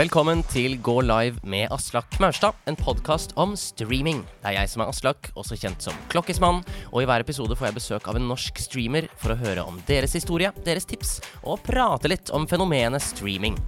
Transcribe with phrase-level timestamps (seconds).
[0.00, 4.22] Velkommen til Gå live med Aslak Maurstad, en podkast om streaming.
[4.40, 7.68] Det er jeg som er Aslak, også kjent som Klokkismann, og i hver episode får
[7.68, 11.60] jeg besøk av en norsk streamer for å høre om deres historie, deres tips, og
[11.66, 13.60] prate litt om fenomenet streaming.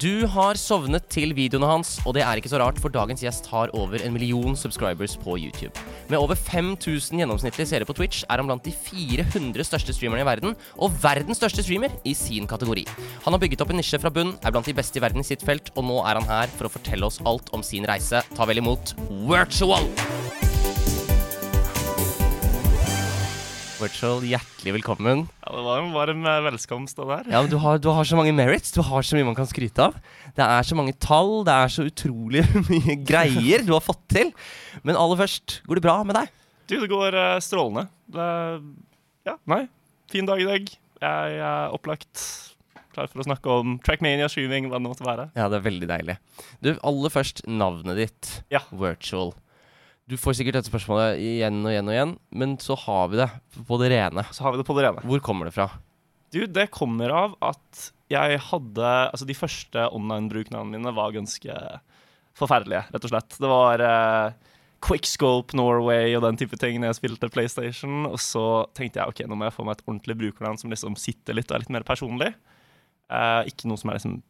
[0.00, 3.46] Du har sovnet til videoene hans, og det er ikke så rart, for dagens gjest
[3.52, 5.70] har over en million subscribers på YouTube.
[6.10, 10.26] Med over 5000 gjennomsnittlige seere på Twitch er han blant de 400 største streamerne i
[10.26, 12.86] verden, og verdens største streamer i sin kategori.
[13.26, 15.28] Han har bygget opp en nisje fra bunn, er blant de beste i verden i
[15.28, 18.24] sitt felt, og nå er han her for å fortelle oss alt om sin reise.
[18.34, 18.96] Ta vel imot
[19.28, 19.86] Virtual!
[23.84, 25.26] Virtual, hjertelig velkommen.
[25.44, 27.26] Ja, Det var en varm eh, velkomst, det der.
[27.28, 28.72] Ja, men du har, du har så mange merits.
[28.72, 29.98] Du har så mye man kan skryte av.
[30.32, 31.42] Det er så mange tall.
[31.44, 34.32] Det er så utrolig mye greier du har fått til.
[34.88, 36.32] Men aller først, går det bra med deg?
[36.64, 37.84] Du, det går uh, strålende.
[38.08, 38.30] Det,
[39.28, 39.66] ja, nei.
[40.08, 40.74] Fin dag i dag.
[41.04, 42.24] Jeg er opplagt.
[42.96, 45.28] Klar for å snakke om trackmania, streaming, hva det måtte være.
[45.36, 46.16] Ja, det er veldig deilig.
[46.64, 48.36] Du, aller først navnet ditt.
[48.54, 48.64] Ja.
[48.72, 49.34] Virtual.
[50.10, 53.28] Du får sikkert dette spørsmålet igjen og igjen og igjen, men så har vi det
[53.64, 54.24] på det rene.
[54.36, 55.04] Så har vi det på det rene.
[55.08, 55.70] Hvor kommer det fra?
[56.34, 61.54] Du, det kommer av at jeg hadde Altså, de første online-bruknavnene mine var ganske
[62.36, 63.36] forferdelige, rett og slett.
[63.40, 68.04] Det var uh, Quickscope Norway og den type ting når jeg spilte PlayStation.
[68.10, 68.44] Og så
[68.76, 71.48] tenkte jeg ok, nå må jeg få meg et ordentlig brukernavn som liksom sitter litt
[71.48, 72.34] og er litt mer personlig.
[73.08, 74.20] Uh, ikke noe som er liksom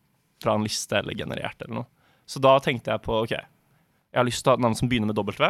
[0.45, 1.91] fra en liste eller generert eller noe.
[2.31, 3.35] Så da tenkte jeg på OK,
[4.15, 5.49] jeg har lyst til å ha et navn som begynner med W.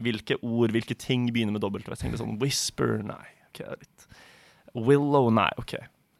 [0.00, 1.82] Hvilke ord, hvilke ting begynner med W?
[1.84, 3.26] Jeg tenkte sånn Whisper, nei.
[3.50, 4.06] ok, det er litt
[4.88, 5.48] Willow, nei.
[5.60, 5.74] OK.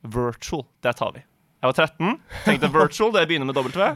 [0.04, 1.22] Virtual, det tar vi.
[1.58, 3.88] Jeg var 13, tenkte virtual, det begynner med W.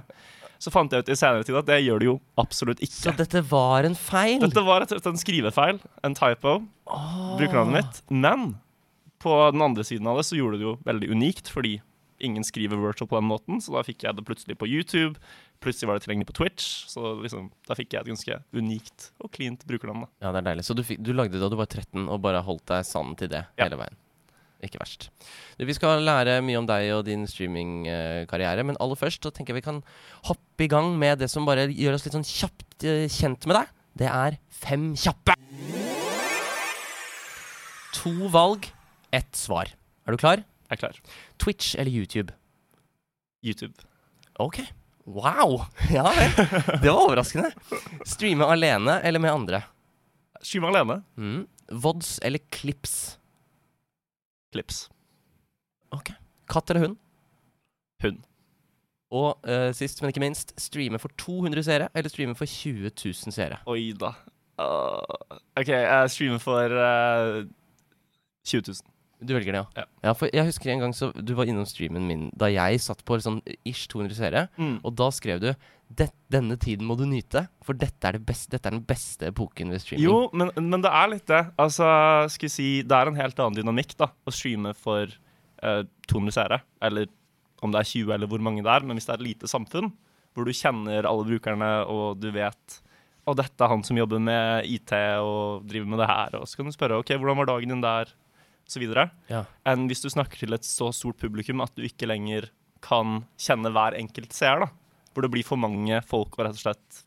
[0.62, 2.96] Så fant jeg ut i senere tid at det gjør det jo absolutt ikke.
[2.96, 4.38] Så dette var en feil?
[4.42, 6.56] Dette var et, en skrivefeil, en typo,
[6.86, 8.02] brukernavnet mitt.
[8.14, 8.52] Men
[9.22, 11.76] på den andre siden av det så gjorde det det jo veldig unikt, fordi
[12.22, 15.18] ingen skriver virtual på den måten, så da fikk jeg det plutselig på YouTube.
[15.62, 19.30] Plutselig var det tilgjengelig på Twitch, så liksom, da fikk jeg et ganske unikt og
[19.34, 20.04] cleant brukernavn.
[20.08, 20.08] da.
[20.26, 20.64] Ja, det er deilig.
[20.66, 23.14] Så du, fikk, du lagde det da du var 13, og bare holdt deg sann
[23.20, 23.64] til det Ja.
[23.68, 23.94] hele veien?
[24.62, 25.08] Ikke verst.
[25.58, 29.54] Du, vi skal lære mye om deg og din streamingkarriere, men aller først så tenker
[29.54, 29.80] jeg vi kan
[30.28, 33.58] hoppe i gang med det som bare gjør oss litt sånn kjapt eh, kjent med
[33.58, 33.72] deg.
[34.02, 35.34] Det er fem kjappe.
[38.02, 38.66] To valg,
[39.14, 39.70] ett svar.
[40.06, 40.42] Er du klar?
[40.70, 40.96] Jeg er klar.
[41.42, 42.32] Twitch eller YouTube?
[43.44, 43.74] YouTube.
[44.40, 44.62] Ok.
[45.04, 45.64] Wow!
[45.90, 46.34] Ja vel.
[46.82, 47.50] Det var overraskende.
[48.06, 49.62] Streame alene eller med andre?
[50.42, 51.00] Streame alene.
[51.18, 51.46] Mm.
[51.82, 53.18] Vods eller clips?
[54.52, 54.84] Klips.
[55.94, 56.12] Ok.
[56.50, 56.98] Katt eller hund?
[58.02, 58.20] Hund.
[59.12, 63.34] Og uh, sist, men ikke minst, streame for 200 seere eller streame for 20 000
[63.34, 63.58] seere?
[63.68, 64.14] Oi da.
[64.60, 65.02] Uh,
[65.58, 67.42] OK, jeg streamer for uh,
[68.48, 68.91] 20 000.
[69.24, 69.84] Du velger det, Ja.
[70.04, 70.12] ja.
[70.18, 73.18] For jeg husker en gang så du var innom streamen min da jeg satt på
[73.22, 74.80] sånn ish 200 seere, Mm.
[74.84, 75.54] og da skrev du
[75.94, 79.26] «Det- denne tiden må du nyte, for dette er, det beste, dette er den beste
[79.28, 80.04] epoken ved streaming.
[80.08, 81.42] Jo, men, men det er litt det.
[81.58, 81.84] Altså,
[82.30, 85.06] skal vi si, Det er en helt annen dynamikk da, å streame for
[85.62, 87.06] eh, 200 seere, eller
[87.62, 88.86] om det er 20 eller hvor mange det er.
[88.86, 89.92] Men hvis det er et lite samfunn,
[90.34, 92.80] hvor du kjenner alle brukerne, og du vet
[93.24, 94.90] og dette er han som jobber med IT
[95.22, 97.80] og driver med det her, og så kan du spørre ok, hvordan var dagen din
[97.84, 98.06] der,
[98.80, 99.10] videre.
[99.28, 99.44] Ja.
[99.66, 102.48] Enn hvis du snakker til et så stort publikum at du ikke lenger
[102.82, 104.66] kan kjenne hver enkelt seer, da.
[105.12, 107.02] Hvor det blir for mange folk å rett og slett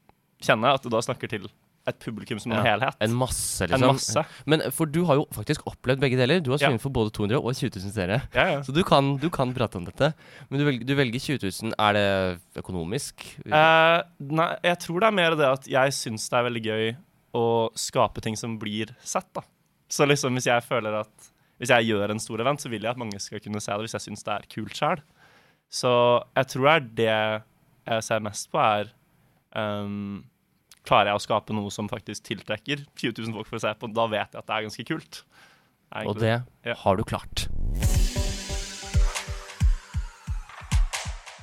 [0.45, 1.47] kjenne, at du da snakker til
[1.87, 2.95] et publikum som en Ja, helhet.
[3.01, 3.93] En masse, En liksom.
[3.93, 4.23] masse.
[4.49, 6.39] Men for du har jo faktisk opplevd begge deler.
[6.41, 6.77] Du har Ja.
[6.77, 8.21] for både 200 og 20 000 seere.
[8.33, 8.61] Ja, ja.
[8.61, 10.13] Så du kan, du kan prate om dette.
[10.49, 11.73] Men du velger, du velger 20 000.
[11.77, 13.21] Er det økonomisk?
[13.45, 16.95] Eh, nei, jeg tror det er mer det at jeg syns det er veldig gøy
[17.35, 17.45] å
[17.75, 19.41] skape ting som blir sett, da.
[19.87, 22.91] Så liksom hvis jeg føler at Hvis jeg gjør en stor event, så vil jeg
[22.91, 25.03] at mange skal kunne se det hvis jeg syns det er kult sjøl.
[25.71, 25.91] Så
[26.35, 27.11] jeg tror det er det
[27.85, 28.91] jeg ser mest på, er
[29.55, 30.23] um,
[30.85, 33.87] Klarer jeg å skape noe som faktisk tiltrekker 20 000 folk for å se på,
[33.89, 35.21] da vet jeg at det er ganske kult.
[35.95, 36.33] Er Og det
[36.67, 36.75] Ja.
[36.77, 37.47] har du klart.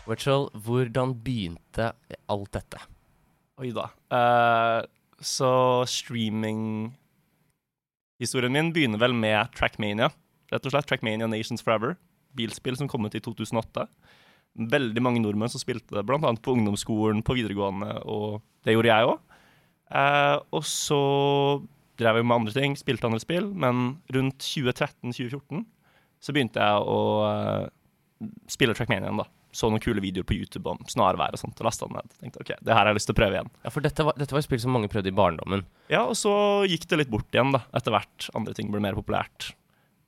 [0.07, 1.93] Virtual, hvordan begynte
[2.31, 2.85] alt dette?
[3.59, 3.89] Oi da.
[4.15, 4.87] Uh,
[5.19, 5.83] så
[8.23, 10.11] streaming-historien min begynner vel med Trackmania.
[10.53, 11.97] Rett og slett Trackmania Nations Forever.
[12.35, 13.87] Bilspill som kom ut i 2008.
[14.71, 16.19] Veldig mange nordmenn som spilte det, bl.a.
[16.21, 19.19] på ungdomsskolen, på videregående, og det gjorde jeg òg.
[20.53, 21.63] og så
[21.99, 25.65] drev jeg med andre ting, spilte andre spill, men rundt 2013-2014
[26.23, 27.67] så begynte jeg å eh,
[28.49, 29.27] spille Trackmania igjen, da.
[29.53, 32.13] Så noen kule videoer på YouTube om snarvær og sånt, og lasta den ned.
[32.23, 33.51] Tenkte ok, det her har jeg lyst til å prøve igjen.
[33.67, 35.67] Ja, For dette var, dette var et spill som mange prøvde i barndommen.
[35.93, 36.33] Ja, og så
[36.71, 38.31] gikk det litt bort igjen, da, etter hvert.
[38.39, 39.51] Andre ting ble mer populært.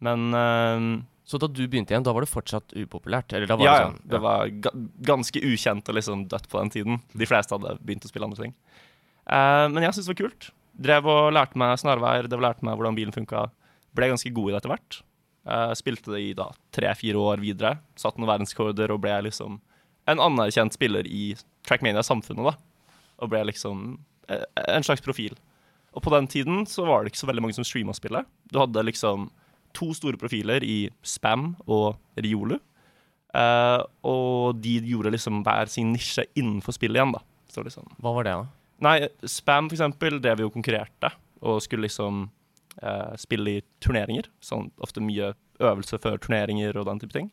[0.05, 0.87] Men uh,
[1.29, 3.37] Så da du begynte igjen, da var det fortsatt upopulært?
[3.37, 3.87] Eller da var Ja, det ja.
[3.91, 4.73] sånn Det var ga
[5.12, 7.00] ganske ukjent og liksom dødt på den tiden.
[7.12, 8.56] De fleste hadde begynt å spille andre ting.
[9.29, 10.50] Uh, men jeg syntes det var kult.
[10.88, 13.47] Drev og lærte meg snarveier, det lærte meg hvordan bilen funka.
[13.94, 15.00] Ble ganske god i det etter hvert.
[15.44, 17.76] Eh, spilte det i da tre-fire år videre.
[18.00, 19.58] Satt noen verdensrekorder og ble liksom
[20.08, 21.35] en anerkjent spiller i
[21.69, 23.00] Trackmania-samfunnet, da.
[23.20, 23.99] Og ble liksom
[24.32, 25.37] eh, en slags profil.
[25.94, 28.29] Og på den tiden så var det ikke så veldig mange som streama spillet.
[28.50, 29.29] Du hadde liksom
[29.76, 32.58] to store profiler i Spam og Riolu.
[33.35, 37.23] Uh, og de gjorde liksom hver sin nisje innenfor spillet igjen, da.
[37.50, 38.44] Så liksom Hva var det, da?
[38.87, 41.11] Nei, Spam for eksempel drev jo og konkurrerte,
[41.43, 42.29] og skulle liksom
[42.82, 44.29] eh, spille i turneringer.
[44.44, 47.31] Sånn ofte mye øvelse før turneringer og den type ting.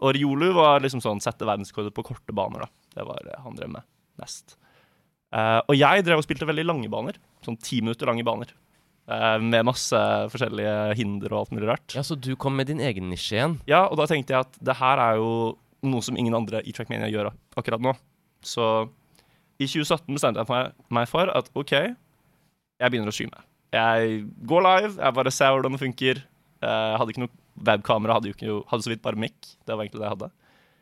[0.00, 2.68] Og Riolu var liksom sånn sette verdensrekorder på korte baner, da.
[2.94, 3.82] Det var det han drev med
[4.20, 4.56] mest.
[5.34, 7.18] Eh, og jeg drev og spilte veldig lange baner.
[7.44, 8.52] Sånn ti minutter lange baner.
[9.08, 9.98] Eh, med masse
[10.32, 11.94] forskjellige hinder og alt mulig rart.
[11.96, 13.58] Ja, Så du kom med din egen nisje igjen?
[13.66, 16.72] Ja, og da tenkte jeg at det her er jo noe som ingen andre i
[16.72, 17.92] Trackmania gjør akkurat nå.
[18.42, 18.88] Så
[19.58, 23.42] i 2017 bestemte jeg meg- for at OK, jeg begynner å streame.
[23.74, 26.22] Jeg går live, jeg bare ser hvordan det funker.
[26.64, 27.34] Jeg hadde ikke noe
[27.68, 29.36] webkamera, hadde, jo hadde så vidt bare mic.
[29.66, 30.30] Det var egentlig det jeg hadde.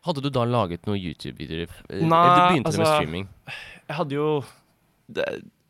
[0.07, 1.73] Hadde du da laget noen YouTube-videoer?
[1.91, 3.29] Nei, Eller begynte altså, med streaming?
[3.89, 4.29] Jeg hadde jo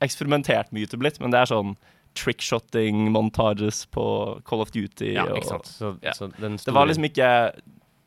[0.04, 1.72] eksperimentert med YouTube litt, men det er sånn
[2.16, 4.04] trickshotting, montages på
[4.48, 5.14] Call of Duty.
[5.16, 5.70] Ja, og, ikke sant.
[5.72, 6.14] Så, ja.
[6.16, 7.30] så den Det var liksom ikke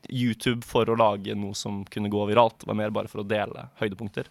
[0.09, 2.61] YouTube for å lage noe som kunne gå viralt.
[2.61, 4.29] Det var mer bare for å dele høydepunkter.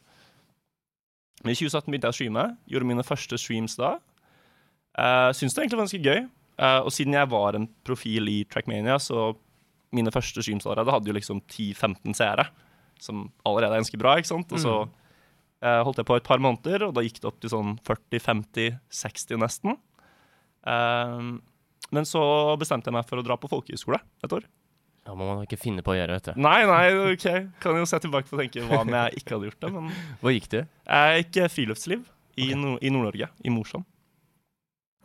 [1.45, 2.47] Men i 2017 begynte jeg å streame.
[2.71, 3.97] Gjorde mine første streams da.
[4.99, 6.25] Uh, Syns det egentlig var ganske gøy.
[6.59, 9.31] Uh, og siden jeg var en profil i Trackmania, så
[9.95, 12.49] mine første streams allerede hadde jo liksom 10-15 seere.
[13.01, 14.51] Som allerede er ganske bra, ikke sant.
[14.53, 17.53] Og så uh, holdt jeg på et par måneder, og da gikk det opp til
[17.55, 19.79] sånn 40-50-60 nesten.
[20.67, 21.39] Uh,
[21.95, 22.23] men så
[22.61, 24.49] bestemte jeg meg for å dra på folkehøyskole et år.
[25.09, 26.41] Ja, må man ikke finne på å gjøre, vet du.
[26.45, 26.83] Nei, nei,
[27.15, 27.29] ok.
[27.63, 29.71] Kan jo se tilbake på og tenke hva om jeg ikke hadde gjort det.
[29.73, 29.87] Men
[30.21, 30.59] Hvor gikk du?
[30.85, 32.59] jeg gikk friluftsliv i, okay.
[32.61, 33.87] Nord- i Nord-Norge, i Mosjøen.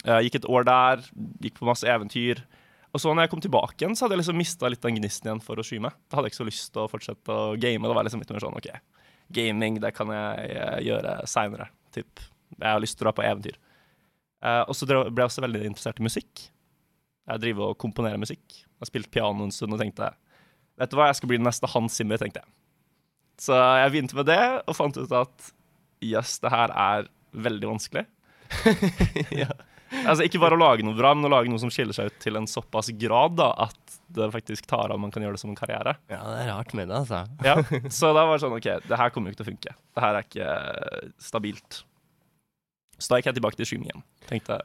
[0.04, 1.04] Jeg gikk et år der,
[1.44, 2.42] gikk på masse eventyr.
[2.94, 5.30] Og så når jeg kom tilbake igjen, så hadde jeg liksom mista litt den gnisten
[5.30, 7.88] igjen for å skyme Da hadde jeg ikke så lyst til å fortsette å game.
[7.90, 8.70] Det var liksom litt mer sånn OK,
[9.34, 11.70] gaming, det kan jeg eh, gjøre seinere.
[11.96, 13.58] Jeg har lyst til å dra på eventyr.
[14.44, 16.46] Uh, og så ble jeg også veldig interessert i musikk.
[17.32, 18.44] Jeg driver og komponerer musikk.
[18.60, 20.12] Jeg har spilt piano en stund og tenkte
[20.82, 22.50] Vet du hva, jeg skal bli den neste Hans Zimmer, tenkte jeg.
[23.42, 25.52] Så jeg begynte med det, og fant ut at
[26.04, 27.06] jøss, det her er
[27.46, 28.04] veldig vanskelig.
[30.02, 32.20] Altså Ikke bare å lage noe bra, men å lage noe som skiller seg ut
[32.24, 35.54] til en såpass grad da, at det faktisk tar av, man kan gjøre det som
[35.54, 35.96] en karriere.
[36.12, 37.24] Ja, det er rart med det, altså.
[37.46, 37.56] Ja,
[37.90, 39.76] Så da var det sånn OK, det her kommer jo ikke til å funke.
[39.94, 41.80] Det her er ikke eh, stabilt.
[43.00, 44.06] Så da gikk jeg tilbake til streaming igjen.
[44.30, 44.60] Tenkte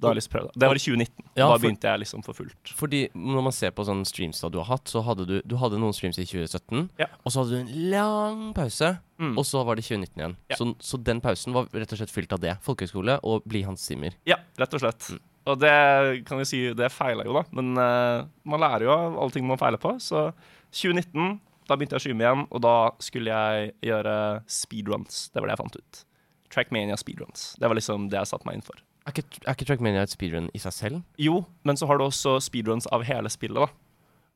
[0.00, 0.68] da har jeg lyst til å prøve det.
[0.70, 1.24] Var i 2019.
[1.36, 2.72] Ja, da for- begynte jeg liksom for fullt.
[2.80, 5.56] Fordi når man ser på sånne streams da du har hatt, så hadde du, du
[5.60, 7.06] hadde noen streams i 2017, Ja.
[7.24, 9.36] og så hadde du en lang pause, Mm.
[9.36, 10.36] og så var det 2019 igjen.
[10.48, 10.56] Ja.
[10.56, 12.56] Så, så den pausen var rett og slett fylt av det.
[12.64, 14.14] Folkehøyskole og bli Hans Zimmer.
[14.26, 15.10] Ja, rett og slett.
[15.46, 17.42] Og det kan vi si, det feila jo, da.
[17.52, 19.94] Men uh, man lærer jo av alle ting man feiler på.
[20.00, 20.32] Så
[20.72, 24.14] 2019, da begynte jeg å streame igjen, og da skulle jeg gjøre
[24.50, 25.30] speedruns.
[25.32, 26.04] Det var det jeg fant ut.
[26.50, 27.54] Trackmania speedruns.
[27.60, 28.80] Det var liksom det jeg satte meg inn for.
[29.08, 31.00] Er ikke, er ikke Trackmania et speedrun i seg selv?
[31.20, 33.70] Jo, men så har du også speedruns av hele spillet, da.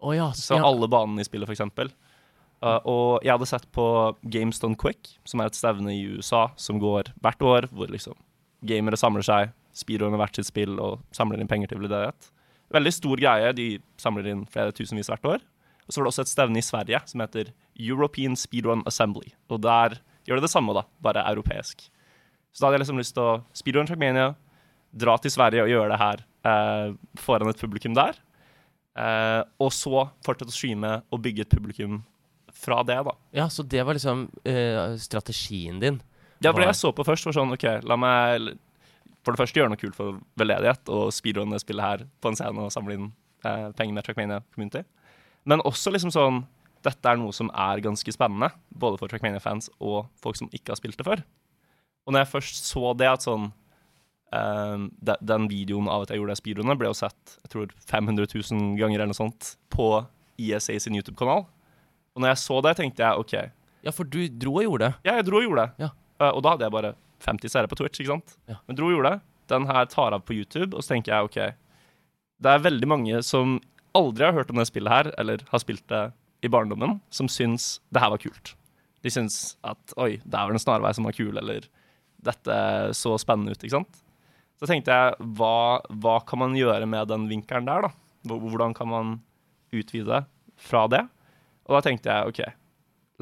[0.04, 0.28] Å ja.
[0.36, 0.64] Så ja.
[0.66, 1.92] alle banene i spillet, eksempel.
[2.64, 3.86] Uh, og jeg hadde sett på
[4.32, 8.16] GameStone Quick, som er et stevne i USA som går hvert år, hvor liksom
[8.64, 12.30] gamere samler seg, speedrunner hvert sitt spill og samler inn penger til veldedighet.
[12.72, 13.50] Veldig stor greie.
[13.56, 13.68] De
[14.00, 15.44] samler inn flere tusenvis hvert år.
[15.84, 19.34] Og så var det også et stevne i Sverige som heter European Speedrun Assembly.
[19.52, 21.84] Og der gjør det det samme, da, bare europeisk.
[22.54, 24.32] Så da hadde jeg liksom lyst til å speedrun Trackmania,
[24.94, 28.18] dra til Sverige og gjøre det her eh, foran et publikum der.
[28.94, 32.02] Eh, og så fortsette å streame og bygge et publikum
[32.54, 33.12] fra det, da.
[33.34, 35.98] ja, så det var liksom eh, strategien din.
[36.38, 37.26] Ja, for det jeg så på først.
[37.26, 38.54] var sånn, ok, la meg
[39.24, 42.66] for det første gjøre noe kult for veldedighet og speedrunne spillet her på en scene
[42.66, 43.06] og samle inn
[43.46, 44.84] eh, penger med Trackmania Community.
[45.48, 46.44] Men også liksom sånn
[46.84, 50.76] Dette er noe som er ganske spennende, både for Trackmania-fans og folk som ikke har
[50.76, 51.22] spilt det før.
[52.04, 53.46] Og når jeg først så det, at sånn
[54.34, 57.74] eh, de, Den videoen av at jeg gjorde det speedrunene, ble jo sett jeg tror
[57.90, 59.88] 500 000 ganger eller noe sånt på
[60.42, 61.44] ISA sin YouTube-kanal.
[62.14, 63.34] Og når jeg så det, tenkte jeg OK,
[63.84, 64.94] Ja, for du dro og gjorde det.
[65.06, 65.84] ja, jeg dro og gjorde det.
[65.86, 65.90] Ja.
[66.20, 68.36] Eh, og da hadde jeg bare 50 seere på Twitch, ikke sant?
[68.50, 68.58] Ja.
[68.68, 69.20] Men dro og gjorde det.
[69.52, 71.38] Den her tar av på YouTube, og så tenker jeg OK
[72.40, 73.58] Det er veldig mange som
[73.94, 76.02] aldri har hørt om det spillet her, eller har spilt det
[76.44, 78.54] i barndommen, som syns det her var kult.
[79.04, 81.68] De syns at oi, det er vel en snarvei som var kul, eller
[82.24, 82.56] dette
[82.96, 84.00] så spennende ut, ikke sant?
[84.64, 87.92] Så tenkte jeg, hva, hva kan man gjøre med den vinkelen der, da?
[88.24, 89.10] Hvordan kan man
[89.74, 90.24] utvide
[90.56, 91.02] fra det.
[91.64, 92.40] Og da tenkte jeg OK,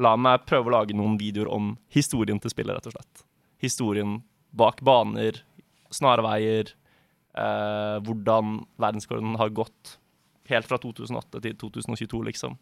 [0.03, 3.25] la meg prøve å lage noen videoer om historien til spillet, rett og slett.
[3.63, 4.19] Historien
[4.53, 5.41] bak baner,
[5.93, 6.73] snarveier,
[7.33, 9.97] eh, hvordan verdensrekorden har gått
[10.49, 12.57] helt fra 2008 til 2022, liksom.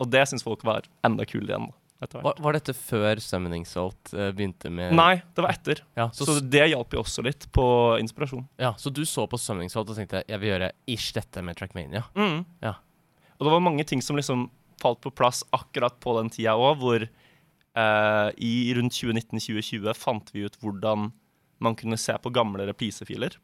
[0.00, 1.72] Og det syns folk var enda kulere igjen.
[2.02, 2.24] Etter hvert.
[2.26, 5.82] Var, var dette før Summoning Salt uh, begynte med Nei, det var etter.
[5.98, 7.66] Ja, så, Så det hjalp jo også litt på
[8.02, 8.46] inspirasjon.
[8.60, 11.58] ja, så du så på Summoning Salt og tenkte jeg vil gjøre ish dette med
[11.58, 12.04] Trackmania.
[12.18, 12.44] Mm.
[12.64, 12.76] Ja.
[13.38, 14.48] Og det var mange ting som liksom
[14.82, 20.46] falt på plass akkurat på den tida òg, hvor uh, i rundt 2019-2020 fant vi
[20.46, 21.10] ut hvordan
[21.64, 23.36] man kunne se på gamle reprisefiler.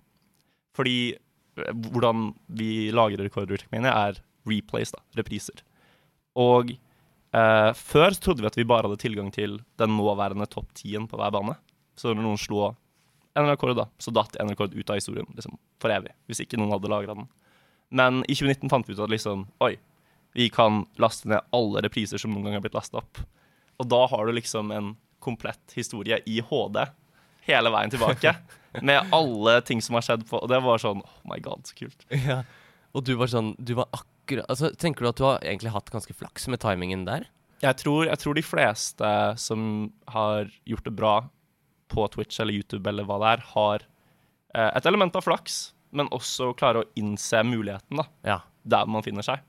[0.76, 5.62] Fordi eh, hvordan vi lager rekorder, i Trackmania, er replays, da, repriser.
[6.38, 6.75] Og
[7.37, 11.08] eh, før så trodde vi at vi bare hadde tilgang til den nåværende topp 10-en
[11.10, 11.56] på hver bane.
[11.99, 12.70] Så når noen slo
[13.38, 16.14] en rekord, da, så datt en rekord ut av historien liksom, for evig.
[16.30, 17.28] Hvis ikke noen hadde lagra den.
[17.90, 19.75] Men i 2019 fant vi ut at liksom, oi,
[20.34, 23.22] vi kan laste ned alle repriser som noen gang har blitt lasta opp.
[23.80, 26.82] Og da har du liksom en komplett historie i HD
[27.49, 28.34] hele veien tilbake.
[28.87, 31.75] med alle ting som har skjedd på Og det var sånn Oh my god, så
[31.75, 32.04] kult.
[32.14, 32.44] Ja.
[32.94, 34.06] Og du var sånn Du var akkurat
[34.49, 37.26] altså, Tenker du at du har egentlig hatt ganske flaks med timingen der?
[37.60, 41.14] Jeg tror, jeg tror de fleste som har gjort det bra
[41.92, 43.82] på Twitch eller YouTube eller hva det er, har
[44.54, 48.38] eh, et element av flaks, men også klarer å innse muligheten da, Ja.
[48.64, 49.40] der man finner seg.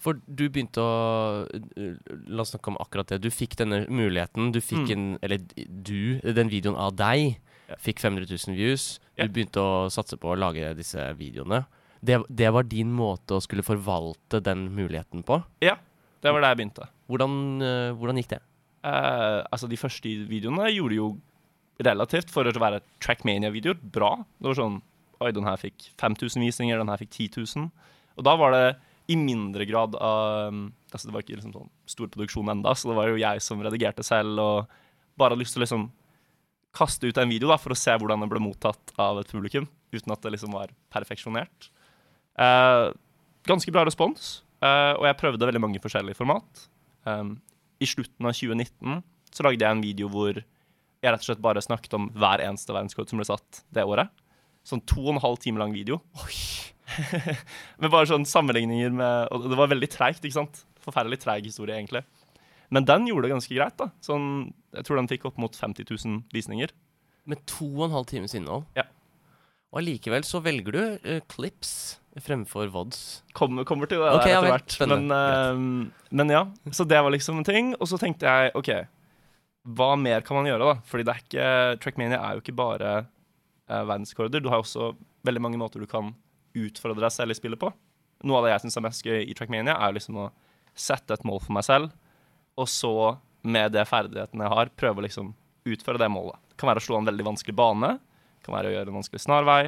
[0.00, 1.96] For du begynte å uh,
[2.32, 3.18] La oss snakke om akkurat det.
[3.20, 4.48] Du fikk denne muligheten.
[4.54, 4.92] Du fikk Mm.
[4.96, 7.36] en Eller du, den videoen av deg,
[7.78, 8.98] fikk 500 000 views.
[9.18, 11.66] Du begynte å satse på å lage disse videoene.
[12.00, 15.40] Det, det var din måte å skulle forvalte den muligheten på.
[15.64, 15.76] Ja,
[16.24, 16.88] det var der jeg begynte.
[17.10, 18.40] Hvordan, uh, hvordan gikk det?
[18.84, 21.08] Uh, altså, de første videoene gjorde jo
[21.80, 24.14] relativt, for å være Trackmania-videoer, bra.
[24.38, 24.80] Det var sånn
[25.20, 27.66] Oi, den her fikk 5000 visninger, den her fikk 10 000.
[28.16, 28.64] Og da var det
[29.12, 30.54] i mindre grad av
[30.90, 33.60] altså Det var ikke liksom sånn stor produksjon enda, så det var jo jeg som
[33.62, 34.72] redigerte selv og
[35.20, 35.84] bare hadde lyst til å liksom
[36.74, 39.68] kaste ut en video da, for å se hvordan den ble mottatt av et publikum,
[39.92, 41.68] uten at det liksom var perfeksjonert.
[42.40, 42.86] Eh,
[43.48, 46.66] ganske bra respons, uh, og jeg prøvde veldig mange forskjellige format.
[47.08, 47.38] Um,
[47.80, 51.62] I slutten av 2019 så lagde jeg en video hvor jeg rett og slett bare
[51.64, 54.10] snakket om hver eneste verdenskort som ble satt det året.
[54.68, 56.00] Sånn to og en halv time lang video.
[57.80, 60.64] med bare sånn sammenligninger med Og det var veldig treigt, ikke sant?
[60.82, 62.02] Forferdelig treig historie, egentlig.
[62.74, 63.88] Men den gjorde det ganske greit, da.
[64.04, 66.74] Sånn, jeg tror den fikk opp mot 50 000 visninger.
[67.30, 68.66] Med to og en halv times innhold.
[68.76, 68.84] Ja.
[69.70, 71.72] Og allikevel så velger du uh, clips
[72.24, 73.20] fremfor vods.
[73.38, 74.78] Kommer, kommer til det Ok, der etter hvert.
[74.90, 77.74] Men, uh, men ja, så det var liksom en ting.
[77.78, 78.72] Og så tenkte jeg OK,
[79.76, 80.88] hva mer kan man gjøre, da?
[80.90, 81.46] Fordi det er ikke
[81.84, 84.42] Trackmania er jo ikke bare uh, verdensrekorder.
[84.42, 84.92] Du har jo også
[85.28, 86.14] veldig mange måter du kan
[86.58, 87.70] utfordre deg selv i spillet på.
[88.26, 90.30] Noe av det jeg syns er mest gøy i Trackmania, er liksom å
[90.76, 91.92] sette et mål for meg selv,
[92.58, 92.92] og så,
[93.42, 95.32] med de ferdighetene jeg har, prøve å liksom
[95.70, 96.36] utføre det målet.
[96.50, 98.09] Det kan være å slå en veldig vanskelig bane, det
[98.44, 99.62] kan være å gjøre en vanskelig snarvei,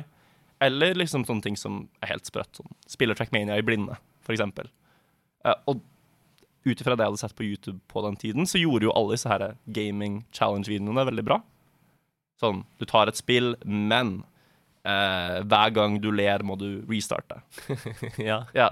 [0.63, 2.55] eller liksom sånne ting som er helt sprøtt.
[2.59, 2.75] Sånn.
[2.91, 4.71] Spiller Trackmania i blinde, for eksempel.
[5.45, 5.83] Eh, og
[6.63, 9.17] ut ifra det jeg hadde sett på YouTube på den tiden, så gjorde jo alle
[9.17, 11.41] disse her gaming challenge-videoene veldig bra.
[12.43, 14.21] Sånn, du tar et spill, men
[14.87, 17.41] eh, hver gang du ler, må du restarte.
[18.31, 18.43] ja.
[18.55, 18.69] Ja.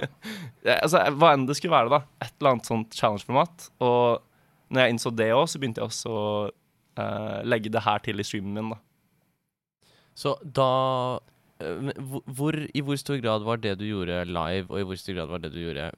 [0.63, 2.03] Eh, altså, hva enn det skulle være, da.
[2.23, 3.71] Et eller annet sånt challenge-format.
[3.83, 4.23] Og
[4.71, 8.23] når jeg innså det òg, så begynte jeg også å eh, legge det her til
[8.23, 8.81] i streamen min, da.
[10.21, 10.71] Så da
[11.63, 11.93] eh,
[12.29, 15.33] hvor, I hvor stor grad var det du gjorde live, og i hvor stor grad
[15.33, 15.91] var det du gjorde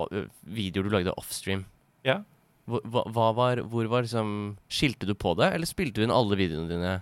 [0.00, 0.24] ø,
[0.56, 1.66] videoer du lagde offstream?
[2.06, 2.22] Ja.
[2.66, 6.38] Hva, hva var, hvor var liksom Skilte du på det, eller spilte du inn alle
[6.38, 6.94] videoene dine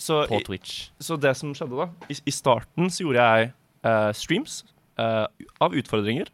[0.00, 0.88] Så, på i, Twitch?
[0.98, 3.52] så det som skjedde, da I, i starten så gjorde jeg
[3.86, 4.62] uh, streams
[4.98, 5.28] uh,
[5.62, 6.32] av utfordringer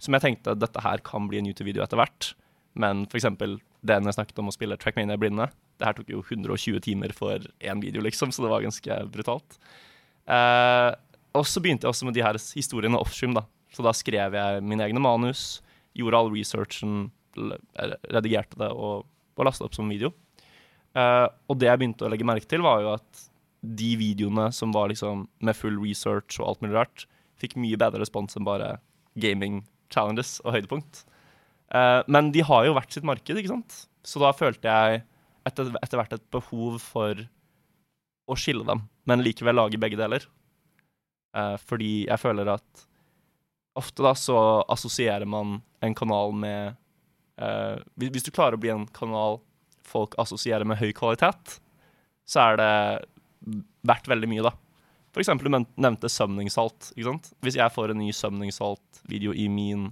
[0.00, 2.32] som jeg tenkte dette her kan bli en YouTube-video etter hvert.
[2.78, 6.22] Men for eksempel den jeg snakket om å spille Trackmania blinde, det her tok jo
[6.24, 9.58] 120 timer for én video, liksom, så det var ganske brutalt.
[10.28, 10.90] Eh,
[11.38, 13.44] og så begynte jeg også med de her historiene offstream, da.
[13.74, 15.60] Så da skrev jeg mine egne manus,
[15.98, 19.06] gjorde all researchen, eh, redigerte det og,
[19.38, 20.12] og lastet opp som video.
[20.98, 23.26] Eh, og det jeg begynte å legge merke til, var jo at
[23.58, 27.06] de videoene som var liksom med full research og alt mulig rart,
[27.38, 28.76] fikk mye bedre respons enn bare
[29.18, 29.62] gaming
[29.94, 31.04] challenges og høydepunkt.
[31.74, 33.84] Eh, men de har jo hvert sitt marked, ikke sant?
[34.06, 35.02] Så da følte jeg
[35.48, 37.24] etter, etter hvert et behov for
[38.28, 40.26] å skille dem, men likevel lage begge deler.
[41.36, 42.84] Eh, fordi jeg føler at
[43.78, 44.38] ofte da så
[44.68, 46.74] assosierer man en kanal med
[47.40, 49.40] eh, hvis, du klarer å bli en kanal
[49.86, 51.58] folk assosierer med høy kvalitet,
[52.28, 52.72] så er det
[53.88, 54.52] verdt veldig mye, da.
[55.14, 56.76] For eksempel du nevnte sømningssalt.
[56.76, 56.96] Salt.
[56.96, 57.30] ikke sant?
[57.44, 59.88] Hvis jeg får en ny Summoning Salt-video i min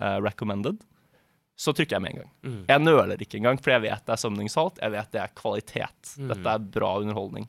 [0.00, 0.82] eh, recommended,
[1.60, 2.30] så trykker jeg med en gang.
[2.46, 2.60] Mm.
[2.70, 4.78] Jeg nøler ikke engang, for jeg vet det er summoningssalt.
[4.80, 6.12] Jeg vet det er kvalitet.
[6.16, 6.30] Mm.
[6.32, 7.48] Dette er bra underholdning.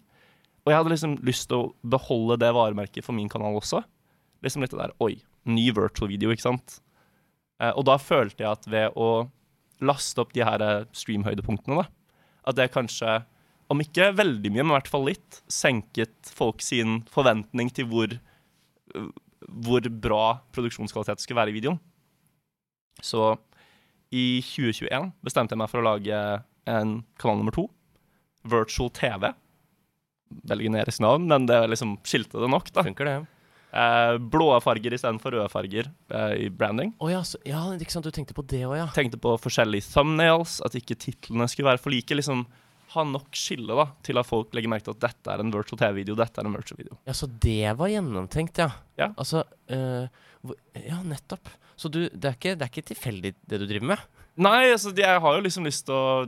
[0.61, 3.79] Og jeg hadde liksom lyst til å beholde det varemerket for min kanal også.
[4.43, 5.13] Liksom litt det der Oi,
[5.47, 6.81] ny virtual video, ikke sant?
[7.61, 9.29] Eh, og da følte jeg at ved å
[9.81, 10.63] laste opp de her
[10.93, 12.19] streamhøydepunktene, da,
[12.51, 13.21] at det kanskje,
[13.71, 18.13] om ikke veldig mye, men i hvert fall litt, senket folk sin forventning til hvor,
[18.97, 19.07] øh,
[19.65, 21.79] hvor bra produksjonskvalitet skulle være i videoen.
[23.01, 23.31] Så
[24.11, 26.17] i 2021 bestemte jeg meg for å lage
[26.69, 27.67] en kanal nummer to,
[28.51, 29.29] Virtual TV.
[30.47, 32.83] Veldig generisk navn, men det liksom skilte det nok, da.
[32.87, 33.15] Funker det?
[33.71, 36.93] Eh, blå farger istedenfor røde farger eh, i branding.
[36.99, 38.87] Oh, ja, så, ja, ikke sant, du tenkte på det òg, ja.
[38.95, 42.15] Tenkte på forskjellige thumbnails, at ikke titlene skulle være for like.
[42.17, 42.45] liksom
[42.91, 45.79] ha nok skille da, til at folk legger merke til at dette er en virtual
[45.79, 46.97] TV-video, dette er en virtual video.
[47.07, 48.67] Ja, Så det var gjennomtenkt, ja.
[48.99, 49.13] Ja.
[49.15, 50.07] Altså øh,
[50.43, 51.47] hvor- Ja, nettopp.
[51.81, 54.07] Så du, det er ikke, det er ikke tilfeldig, det du driver med?
[54.41, 56.25] Nei, altså, jeg har jo liksom lyst til å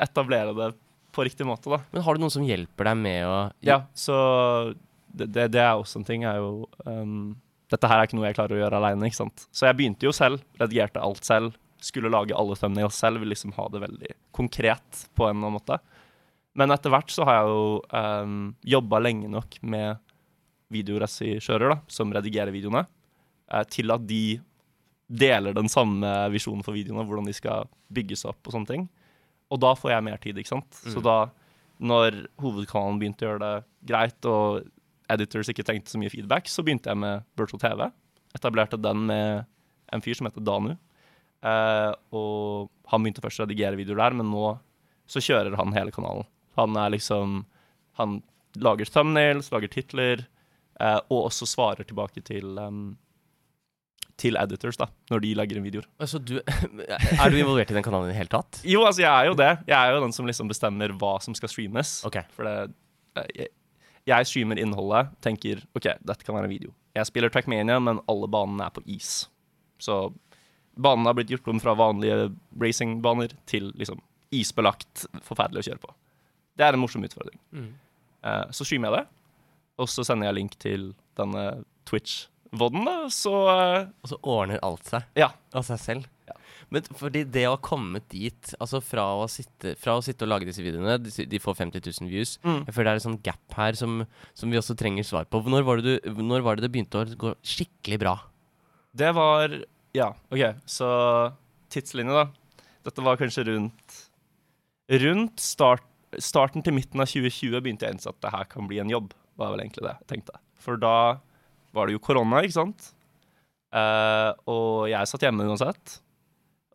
[0.00, 0.70] etablere det
[1.14, 1.80] på riktig måte, da.
[1.90, 4.16] Men har du noen som hjelper deg med å Ja, så
[5.08, 7.32] det, det, det er også en ting, er jo um,
[7.72, 9.46] Dette her er ikke noe jeg klarer å gjøre aleine, ikke sant.
[9.54, 13.54] Så jeg begynte jo selv, redigerte alt selv, skulle lage alle thumbnails selv, Vil liksom
[13.56, 15.80] ha det veldig konkret på en eller annen måte.
[16.58, 18.38] Men etter hvert så har jeg jo um,
[18.74, 20.02] jobba lenge nok med
[20.70, 22.84] videoregissører da, som redigerer videoene,
[23.50, 24.40] eh, til at de
[25.10, 28.88] deler den samme visjonen for videoene, hvordan de skal bygges opp og sånne ting.
[29.50, 30.70] Og da får jeg mer tid, ikke sant.
[30.84, 31.02] Så Mm.
[31.02, 31.16] da,
[31.80, 34.68] når hovedkanalen begynte å gjøre det greit, og
[35.10, 37.90] editors ikke trengte så mye feedback, så begynte jeg med Virtual TV.
[38.36, 39.46] Etablerte den med
[39.92, 40.76] en fyr som heter Danu.
[41.42, 44.58] Eh, og han begynte først å redigere videoer der, men nå
[45.08, 46.26] så kjører han hele kanalen.
[46.56, 47.44] Han er liksom
[47.96, 48.22] Han
[48.56, 50.26] lager thumbnails, lager titler,
[50.80, 52.96] eh, og også svarer tilbake til um,
[54.20, 55.86] til editors, da, når de legger en videoer.
[56.02, 58.60] Altså, du, er du involvert i den kanalen i det hele tatt?
[58.68, 59.50] Jo, altså, jeg er jo det.
[59.70, 61.98] Jeg er jo den som liksom bestemmer hva som skal streames.
[62.08, 62.26] Okay.
[62.36, 62.56] For det
[63.34, 63.50] jeg,
[64.08, 66.74] jeg streamer innholdet, tenker OK, dette kan være en video.
[66.96, 69.28] Jeg spiller Trackmania, men alle banene er på is.
[69.80, 70.08] Så
[70.80, 74.00] banene har blitt gjort om fra vanlige racingbaner til liksom
[74.34, 75.94] isbelagt, forferdelig å kjøre på.
[76.58, 77.38] Det er en morsom utfordring.
[77.54, 77.70] Mm.
[78.24, 79.04] Uh, så streamer jeg det,
[79.80, 81.44] og så sender jeg link til denne
[82.50, 85.30] Twitch-vodden, da, så eh, Og så ordner alt seg Ja.
[85.54, 86.06] av seg selv?
[86.28, 86.34] Ja.
[86.70, 90.28] Men fordi det å ha kommet dit, altså fra å sitte, fra å sitte og
[90.30, 92.64] lage disse videoene, de, de får 50 000 views Mm.
[92.66, 95.42] Jeg føler det er en sånn gap her som, som vi også trenger svar på.
[95.42, 98.16] Når var, det du, når var det det begynte å gå skikkelig bra?
[98.94, 99.56] Det var
[99.94, 100.86] Ja, OK, så
[101.70, 102.28] tidslinje, da.
[102.86, 103.96] Dette var kanskje rundt
[104.90, 105.84] Rundt start,
[106.18, 108.90] starten til midten av 2020 begynte jeg å innse at det her kan bli en
[108.90, 109.12] jobb.
[109.38, 110.38] var vel egentlig det jeg tenkte.
[110.58, 111.18] For da
[111.76, 112.90] var det jo korona, ikke sant?
[113.70, 116.00] Uh, og jeg satt hjemme uansett.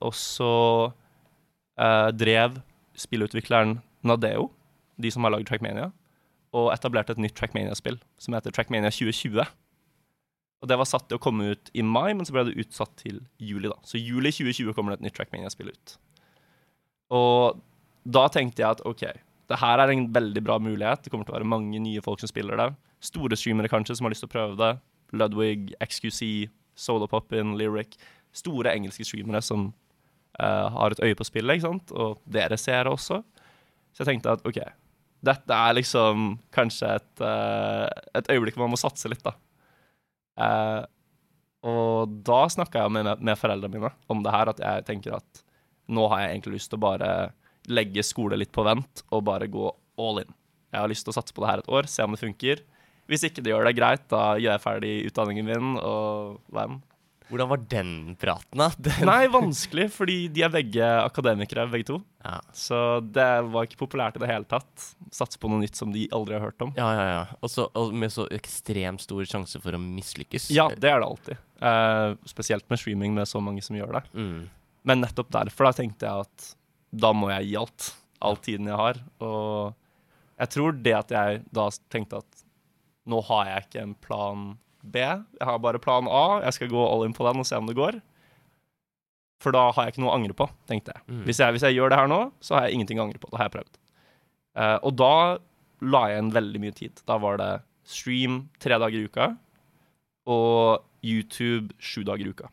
[0.05, 0.53] Og så
[0.91, 2.59] uh, drev
[2.99, 4.49] spillutvikleren Nadeo,
[5.01, 5.89] de som har lagd Trackmania,
[6.55, 9.43] og etablerte et nytt Trackmania-spill som heter Trackmania 2020.
[10.63, 12.93] Og det var satt til å komme ut i mai, men så ble det utsatt
[13.01, 13.67] til juli.
[13.67, 13.75] da.
[13.83, 15.95] Så juli 2020 kommer det et nytt Trackmania-spill ut.
[17.13, 17.59] Og
[18.05, 19.03] da tenkte jeg at OK,
[19.49, 21.03] det her er en veldig bra mulighet.
[21.03, 22.69] Det kommer til å være mange nye folk som spiller det.
[23.05, 24.71] Store streamere kanskje som har lyst til å prøve det.
[25.15, 27.97] Ludwig, XQC, Solopoppin, Lyric.
[28.35, 29.69] Store engelske streamere som
[30.41, 31.93] uh, har et øye på spillet, ikke sant?
[31.95, 33.21] og dere seere også.
[33.93, 34.59] Så jeg tenkte at OK,
[35.25, 37.87] dette er liksom kanskje et, uh,
[38.17, 39.35] et øyeblikk hvor man må satse litt, da.
[40.35, 40.83] Uh,
[41.65, 45.45] og da snakka jeg med, med foreldrene mine om det her, at jeg tenker at
[45.89, 47.09] nå har jeg egentlig lyst til å bare
[47.71, 49.69] legge skole litt på vent og bare gå
[50.01, 50.35] all in.
[50.73, 52.61] Jeg har lyst til å satse på det her et år, se om det funker.
[53.11, 56.79] Hvis ikke det gjør det greit, da gjør jeg ferdig utdanningen min og hvem.
[57.25, 57.91] Hvordan var den
[58.21, 58.67] praten, da?
[58.77, 61.97] Den, Nei, vanskelig, fordi de er begge akademikere, begge to.
[62.21, 62.37] Ja.
[62.53, 64.91] Så det var ikke populært i det hele tatt.
[65.13, 66.73] Satse på noe nytt som de aldri har hørt om.
[66.77, 67.23] Ja, ja, ja.
[67.45, 70.51] Også, og med så ekstremt stor sjanse for å mislykkes.
[70.53, 71.41] Ja, det er det alltid.
[71.65, 74.05] Eh, spesielt med streaming med så mange som gjør det.
[74.13, 74.45] Mm.
[74.85, 76.51] Men nettopp derfor da tenkte jeg at
[76.95, 77.91] da må jeg gi alt.
[78.25, 79.01] All tiden jeg har.
[79.25, 79.73] Og
[80.37, 82.44] jeg tror det at jeg da tenkte at
[83.09, 84.45] nå har jeg ikke en plan
[84.85, 86.41] B, jeg har bare plan A.
[86.45, 87.99] Jeg skal gå all in på den og se om det går.
[89.43, 91.03] For da har jeg ikke noe å angre på, tenkte jeg.
[91.09, 91.23] Mm.
[91.27, 93.29] Hvis, jeg hvis jeg gjør det her nå, så har jeg ingenting å angre på.
[93.33, 93.79] Da har jeg prøvd.
[94.55, 95.11] Uh, og da
[95.85, 97.01] la jeg inn veldig mye tid.
[97.09, 97.49] Da var det
[97.85, 99.27] stream tre dager i uka
[100.31, 102.47] og YouTube sju dager i uka.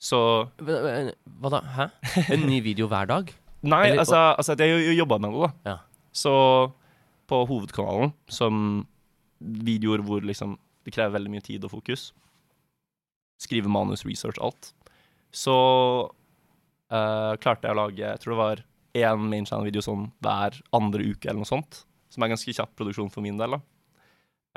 [0.00, 0.18] Så
[0.60, 1.60] Hva da?
[1.76, 1.86] Hæ?
[2.34, 3.30] En ny video hver dag?
[3.62, 5.70] Nei, Eller- altså, altså jeg jo- jo jobba med det, da.
[5.70, 5.76] Ja.
[6.12, 6.34] Så
[7.30, 8.86] på hovedkanalen, som
[9.40, 12.10] videoer hvor liksom det krever veldig mye tid og fokus,
[13.40, 14.72] skrive manus, research, alt,
[15.32, 15.56] så
[16.90, 18.62] uh, klarte jeg å lage Jeg tror det var
[19.00, 21.84] én main channel-video sånn hver andre uke, eller noe sånt.
[22.10, 23.54] Som er ganske kjapp produksjon for min del.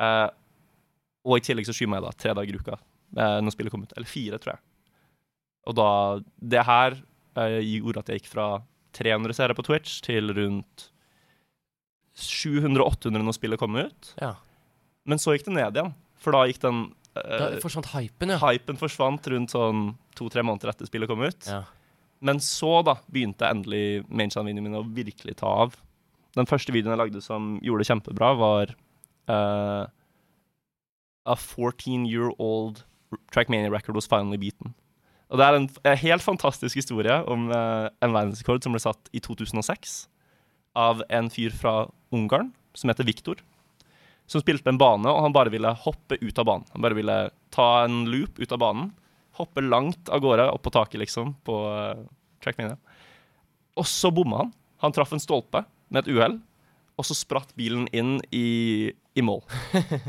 [0.01, 0.29] Eh,
[1.21, 3.83] og i tillegg så skyver jeg da tre dager i uka uh, når spillet kom
[3.85, 3.93] ut.
[3.93, 4.63] Eller fire, tror jeg.
[5.69, 5.89] Og da
[6.41, 6.97] Det her
[7.37, 8.47] gjorde at jeg gikk fra
[8.97, 10.87] 300 seere på Twitch til rundt
[12.17, 14.11] 700-800 når spillet kom ut.
[14.21, 14.35] Ja.
[15.09, 18.39] Men så gikk det ned igjen, for da gikk den Da eh, forsvant hypen, ja.
[18.41, 21.49] Hypen forsvant rundt sånn to-tre måneder etter spillet kom ut.
[21.49, 21.63] ja.
[22.23, 25.73] Men så da begynte endelig mainchannel-videoene mine å virkelig ta av.
[26.37, 28.71] Den første videoen jeg lagde som gjorde det kjempebra, var
[29.27, 29.83] uh,
[31.27, 32.85] A 14 year old
[33.31, 34.71] Trackmania record was finally beaten.
[35.29, 39.11] Og det er en, en helt fantastisk historie om uh, en verdensrekord som ble satt
[39.11, 40.05] i 2006
[40.79, 43.43] av en fyr fra Ungarn som heter Viktor.
[44.29, 46.67] Som spilte en bane, og han bare ville hoppe ut av banen.
[46.73, 47.17] Han bare ville
[47.53, 48.91] ta en loop ut av banen
[49.33, 52.03] hoppe langt av gårde, opp på taket, liksom, på uh,
[52.43, 52.77] Trackmania.
[53.79, 54.51] Og så bomma han.
[54.85, 56.37] Han traff en stolpe med et uhell,
[56.99, 59.41] og så spratt bilen inn i, i mål.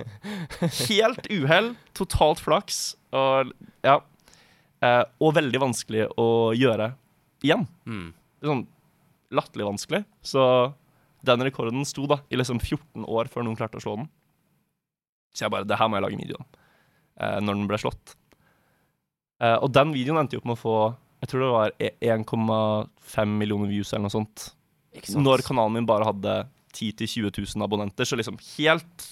[0.90, 2.82] Helt uhell, totalt flaks,
[3.16, 3.54] og
[3.86, 4.00] ja.
[4.84, 6.90] Uh, og veldig vanskelig å gjøre
[7.44, 7.64] igjen.
[7.88, 8.10] Mm.
[8.44, 8.66] Sånn
[9.34, 10.02] latterlig vanskelig.
[10.20, 10.42] Så
[11.26, 14.10] den rekorden sto da i liksom 14 år før noen klarte å slå den.
[15.34, 16.46] Så jeg bare Det her må jeg lage en video om.
[17.20, 18.14] Eh, når den ble slått.
[19.42, 20.76] Eh, og den videoen endte jo opp med å få
[21.24, 24.50] jeg tror det var e- 1,5 millioner views eller noe sånt.
[25.16, 26.34] Når kanalen min bare hadde
[26.74, 28.04] 10 000-20 000 abonnenter.
[28.04, 29.06] Så liksom helt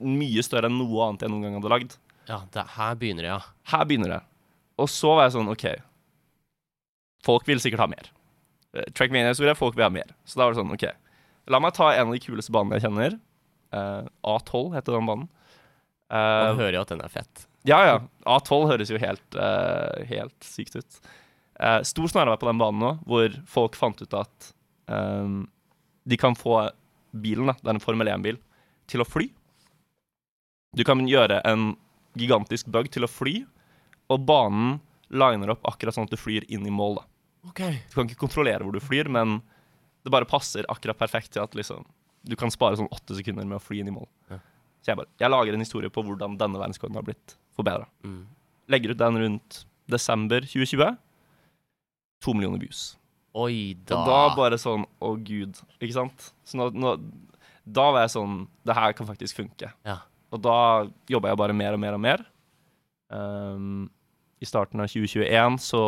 [0.00, 1.98] mye større enn noe annet jeg noen gang hadde lagd.
[2.30, 3.40] Ja, det, her begynner det, ja.
[3.74, 4.20] Her begynner det.
[4.80, 5.66] Og så var jeg sånn OK.
[7.26, 8.08] Folk vil sikkert ha mer.
[8.72, 10.14] Eh, Trackmania-historie, folk vil ha mer.
[10.24, 10.86] Så da var det sånn OK.
[11.48, 13.16] La meg ta en av de kuleste banene jeg kjenner.
[13.72, 15.28] Uh, A12 heter den banen.
[16.10, 17.46] Uh, Man hører jo at den er fett.
[17.68, 17.96] ja, ja.
[18.26, 21.00] A12 høres jo helt, uh, helt sykt ut.
[21.60, 24.50] Uh, stor snarvei på den banen nå, hvor folk fant ut at
[24.90, 25.44] um,
[26.08, 26.70] de kan få
[27.12, 28.38] bilen, da, det er en Formel 1-bil,
[28.90, 29.28] til å fly.
[30.76, 31.72] Du kan gjøre en
[32.18, 33.40] gigantisk bug til å fly,
[34.10, 34.78] og banen
[35.10, 37.00] liner opp akkurat sånn at du flyr inn i mål.
[37.00, 37.06] da.
[37.50, 37.80] Okay.
[37.90, 39.40] Du kan ikke kontrollere hvor du flyr, men
[40.04, 41.84] det bare passer akkurat perfekt til at liksom,
[42.26, 44.08] du kan spare sånn åtte sekunder med å fly inn i mål.
[44.30, 44.40] Ja.
[44.80, 47.88] Så jeg bare, jeg lager en historie på hvordan denne verdensrekorden har blitt forbedra.
[48.06, 48.22] Mm.
[48.72, 49.58] Legger ut den rundt
[49.90, 50.96] desember 2020.
[52.24, 52.94] To millioner views.
[53.38, 54.00] Oi da.
[54.00, 55.58] Og da bare sånn Å, gud.
[55.78, 56.30] Ikke sant?
[56.42, 56.96] Så nå, nå,
[57.62, 59.70] da var jeg sånn Det her kan faktisk funke.
[59.86, 60.00] Ja.
[60.34, 60.56] Og da
[61.10, 62.24] jobba jeg bare mer og mer og mer.
[63.10, 63.88] Um,
[64.42, 65.82] I starten av 2021 så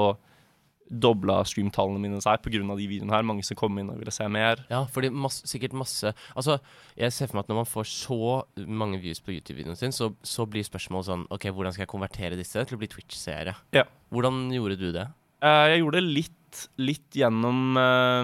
[0.92, 2.60] dobla streamtallene mine seg pga.
[2.76, 3.24] de videoene her.
[3.26, 4.64] Mange som kom inn og ville se mer.
[4.70, 6.58] Ja, fordi masse, sikkert masse Altså,
[6.96, 8.18] jeg ser for meg at når man får så
[8.66, 12.38] mange views på YouTube-videoen sin, så, så blir spørsmålet sånn OK, hvordan skal jeg konvertere
[12.38, 13.56] disse til å bli Twitch-seere?
[13.76, 13.86] Ja.
[14.12, 15.08] Hvordan gjorde du det?
[15.42, 18.22] Uh, jeg gjorde det litt, litt gjennom uh,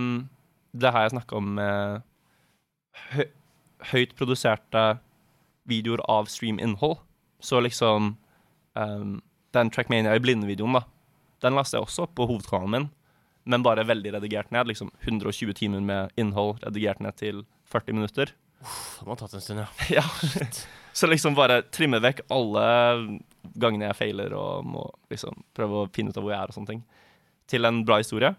[0.77, 2.07] det her jeg snakka om med
[3.15, 3.29] hø
[3.93, 4.99] høyt produserte
[5.71, 6.97] videoer av stream-innhold.
[7.39, 8.17] Så liksom
[8.75, 9.13] um,
[9.55, 10.83] Den Trackmania i blinde-videoen, da.
[11.45, 12.89] Den leste jeg også på hovedkanalen min,
[13.49, 14.67] men bare veldig redigert ned.
[14.71, 18.33] Liksom 120 timer med innhold redigert ned til 40 minutter.
[18.63, 19.69] Uff, Det må ha tatt en stund, ja.
[20.01, 20.05] Ja.
[20.99, 22.65] Så liksom bare trimme vekk alle
[23.55, 26.57] gangene jeg feiler og må liksom prøve å finne ut av hvor jeg er og
[26.57, 26.81] sånne ting,
[27.49, 28.33] til en bra historie.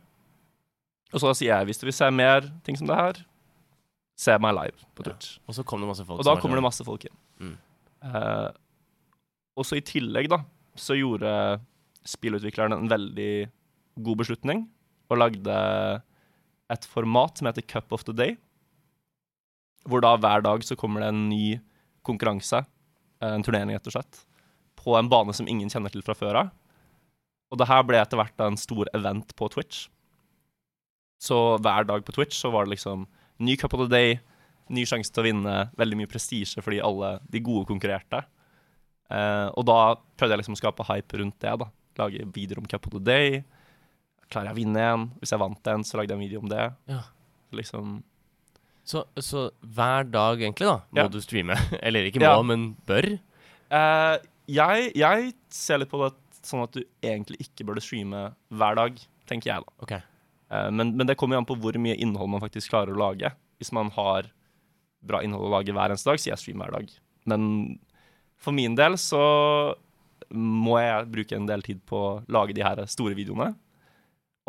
[1.13, 3.21] Og så sier jeg hvis du vil se mer ting som det her,
[4.19, 5.13] se meg live på Ja.
[5.13, 5.37] Twitch.
[5.47, 7.15] Og så kom det masse folk Og da kommer det masse folk inn.
[7.39, 7.55] Mm.
[8.03, 8.51] Uh,
[9.55, 10.41] og så i tillegg, da,
[10.75, 11.31] så gjorde
[12.07, 13.49] spillutvikleren en veldig
[13.99, 14.67] god beslutning
[15.09, 15.55] og lagde
[16.69, 18.37] et format som heter Cup of the Day.
[19.89, 21.59] Hvor da hver dag så kommer det en ny
[22.05, 22.63] konkurranse,
[23.21, 24.25] eh, en turnering rett og slett,
[24.79, 26.51] på en bane som ingen kjenner til fra før av.
[27.49, 29.87] Og det her ble etter hvert en stor event på Twitch.
[31.19, 33.07] Så hver dag på Twitch så var det liksom
[33.39, 34.19] ny Cup of the Day,
[34.69, 38.21] ny sjanse til å vinne, veldig mye prestisje fordi alle de gode konkurrerte.
[39.09, 41.55] Eh, og da prøvde jeg liksom å skape hype rundt det.
[41.63, 41.71] da.
[41.99, 43.41] Lage videoer om Cup of the Day.
[44.29, 45.07] Klarer jeg å vinne en?
[45.21, 46.65] Hvis jeg vant en, så lagde jeg en video om det.
[46.91, 47.01] Ja.
[47.55, 47.99] Liksom
[48.89, 51.07] Så, så hver dag, egentlig, da, må Ja.
[51.13, 51.53] du streame.
[51.85, 52.41] Eller ikke må, Ja.
[52.41, 53.05] men bør.
[53.69, 54.17] Uh,
[54.49, 58.97] jeg, jeg ser litt på det sånn at du egentlig ikke burde streame hver dag,
[59.29, 59.75] tenker jeg da.
[59.85, 60.01] Okay.
[60.49, 63.01] Uh, men, men det kommer jo an på hvor mye innhold man faktisk klarer å
[63.03, 63.29] lage.
[63.61, 64.31] Hvis man har
[65.05, 66.89] bra innhold å lage hver eneste dag, sier jeg stream hver dag.
[67.29, 67.43] Men
[68.41, 69.21] for min del så
[70.35, 73.53] må jeg bruke en del tid på å lage de her store videoene.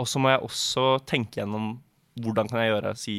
[0.01, 1.75] Og så må jeg også tenke gjennom
[2.21, 3.17] hvordan kan jeg gjøre si,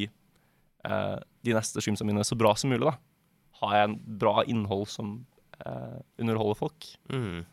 [0.85, 2.85] eh, de neste streamsene mine så bra som mulig.
[2.85, 2.97] da.
[3.61, 5.13] Har jeg en bra innhold som
[5.65, 6.89] eh, underholder folk?
[7.13, 7.45] Mm.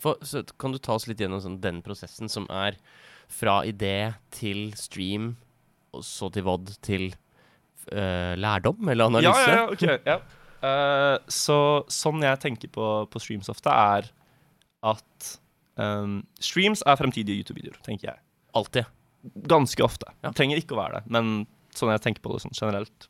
[0.00, 2.78] For, så kan du ta oss litt gjennom sånn, den prosessen som er
[3.30, 5.34] fra idé til stream,
[5.94, 7.06] og så til VOD til
[7.92, 9.44] eh, lærdom eller analyse?
[9.44, 10.22] Ja, ja, ja, okay, Ja.
[10.64, 14.06] Uh, så sånn jeg tenker på, på streams ofte, er
[14.84, 15.30] at
[15.80, 18.22] um, streams er fremtidige YouTube-videoer, tenker jeg.
[18.54, 18.90] Alltid.
[19.50, 20.10] Ganske ofte.
[20.24, 20.32] Ja.
[20.36, 23.08] Trenger ikke å være det, men sånn jeg tenker på det sånn generelt.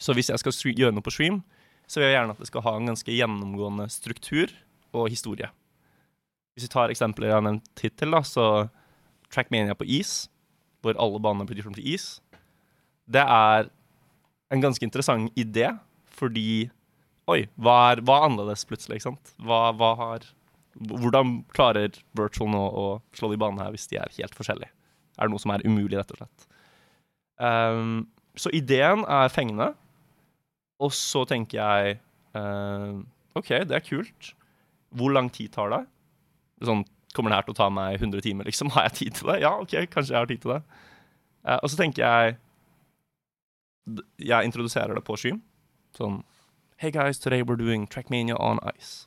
[0.00, 1.42] Så hvis jeg skal gjøre noe på stream,
[1.86, 4.52] så vil jeg gjerne at det skal ha en ganske gjennomgående struktur
[4.96, 5.50] og historie.
[6.54, 8.46] Hvis vi tar eksempler jeg har nevnt hittil, da, så
[9.32, 10.24] Trackmania på is,
[10.84, 12.08] hvor alle banene blir gjort om til is,
[13.10, 13.68] det er
[14.54, 15.68] en ganske interessant idé,
[16.14, 16.70] fordi
[17.24, 18.98] Oi, hva er, hva er annerledes plutselig?
[18.98, 19.30] ikke sant?
[19.40, 20.26] Hva, hva har,
[20.74, 24.72] hvordan klarer virtual nå å slå de banene her hvis de er helt forskjellige?
[25.14, 26.46] Er det noe som er umulig, rett og slett?
[27.38, 28.06] Um,
[28.38, 29.72] så ideen er fengende,
[30.82, 31.98] og så tenker jeg
[32.34, 32.98] uh,
[33.38, 34.34] OK, det er kult.
[34.94, 35.84] Hvor lang tid tar det?
[36.66, 36.84] Sånn,
[37.14, 38.70] Kommer det her til å ta meg 100 timer, liksom?
[38.74, 39.36] Har jeg tid til det?
[39.44, 40.62] Ja, OK, kanskje jeg har tid til det.
[41.46, 42.36] Uh, og så tenker jeg
[44.18, 45.42] Jeg introduserer det på stream.
[45.94, 46.22] Sånn
[46.82, 49.06] Hey guys, today we're doing Trackmania on ice.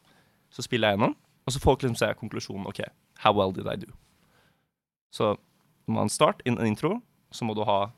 [0.50, 1.18] Så spiller jeg gjennom,
[1.48, 2.68] og så folk liksom se konklusjonen.
[2.68, 2.84] OK,
[3.24, 3.88] how well did I do?
[5.16, 5.38] Så
[5.88, 6.98] du må ha en start, in, en intro,
[7.32, 7.94] så må du ha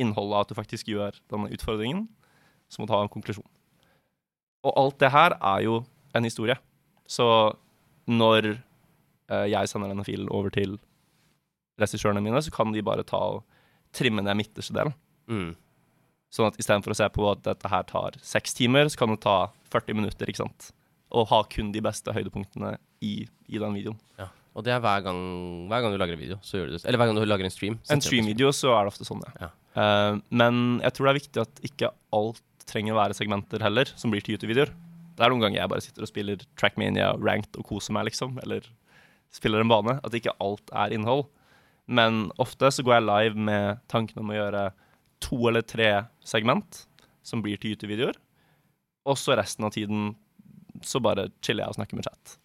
[0.00, 2.06] innholdet av at du faktisk gjør denne utfordringen.
[2.72, 3.46] Så må du ha en konklusjon.
[4.64, 5.82] Og alt det her er jo
[6.16, 6.56] en historie.
[7.08, 7.26] Så
[8.08, 10.78] når eh, jeg sender denne filen over til
[11.80, 13.44] regissørene mine, så kan de bare ta og
[13.94, 14.96] trimme ned midterste delen.
[15.28, 15.52] Mm.
[16.32, 19.22] Sånn at istedenfor å se på at dette her tar seks timer, så kan det
[19.24, 19.38] ta
[19.72, 20.72] 40 minutter, ikke sant.
[21.14, 24.00] Og ha kun de beste høydepunktene i, i den videoen.
[24.18, 24.28] Ja.
[24.58, 25.20] Og det er hver gang,
[25.70, 26.82] hver gang du lager en video, så gjør du det.
[26.84, 27.78] Eller hver gang du lager en stream.
[27.94, 29.46] En streamvideo så er det ofte sånn, ja.
[29.46, 29.50] Ja.
[29.78, 33.90] Uh, men jeg tror det er viktig at ikke alt trenger å være segmenter heller,
[33.96, 34.72] som blir til YouTube-videoer.
[35.18, 38.36] Det er noen ganger jeg bare sitter og spiller Trackmania ranked og koser meg, liksom.
[38.42, 38.66] Eller
[39.34, 39.96] spiller en bane.
[40.06, 41.26] At ikke alt er innhold.
[41.88, 44.68] Men ofte så går jeg live med tanken om å gjøre
[45.24, 45.90] to eller tre
[46.22, 46.84] segment
[47.26, 48.18] som blir til YouTube-videoer.
[49.08, 50.12] Og så resten av tiden
[50.86, 52.36] så bare chiller jeg og snakker med chat.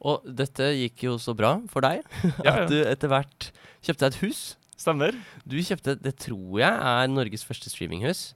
[0.00, 2.00] Og dette gikk jo så bra for deg
[2.48, 3.50] at du etter hvert
[3.84, 4.42] kjøpte deg et hus.
[4.80, 5.12] Stemmer.
[5.44, 8.30] Du kjøpte, det tror jeg er Norges første streaminghus.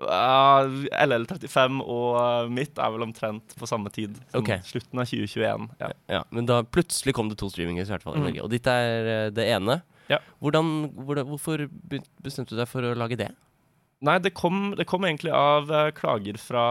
[0.00, 4.16] Uh, LL35 og uh, mitt er vel omtrent på samme tid.
[4.36, 4.60] Okay.
[4.68, 5.68] Slutten av 2021.
[5.80, 5.88] Ja.
[6.12, 8.26] Ja, Men da plutselig kom det to streaminghus i hvert fall i Mm.
[8.28, 8.42] Norge.
[8.44, 9.78] Og ditt er uh, det ene.
[10.12, 10.20] Ja.
[10.44, 11.64] Hvordan, hvordan, hvorfor
[12.24, 13.30] bestemte du deg for å lage det?
[14.04, 16.64] Nei, det kom, det kom egentlig av uh, klager fra,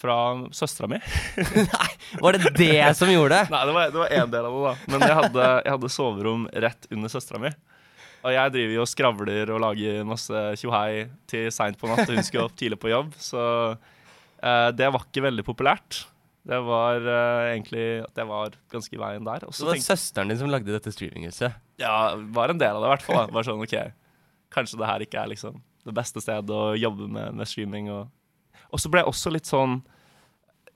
[0.00, 0.16] fra
[0.50, 0.98] søstera mi.
[2.24, 3.52] Var det det som gjorde det?
[3.54, 4.72] Nei, det var, det var en del av det, da.
[4.90, 7.52] Men jeg hadde, jeg hadde soverom rett under søstera mi.
[8.26, 12.18] Og jeg driver jo og skravler og lager masse tjohei til seint på natt, og
[12.18, 13.14] hun skulle opp tidlig på jobb.
[13.22, 13.44] Så
[13.76, 16.02] uh, det var ikke veldig populært.
[16.48, 19.46] Det var uh, egentlig at jeg var ganske i veien der.
[19.46, 21.62] Også Så så det var søsteren din som lagde dette streaminghuset?
[21.78, 21.94] Ja,
[22.34, 23.30] var en del av det i hvert fall.
[23.30, 23.78] Bare sånn, ok,
[24.48, 27.90] Kanskje det her ikke er liksom det beste stedet å jobbe med, med streaming.
[27.94, 28.08] Og,
[28.70, 29.80] og så ble jeg også litt sånn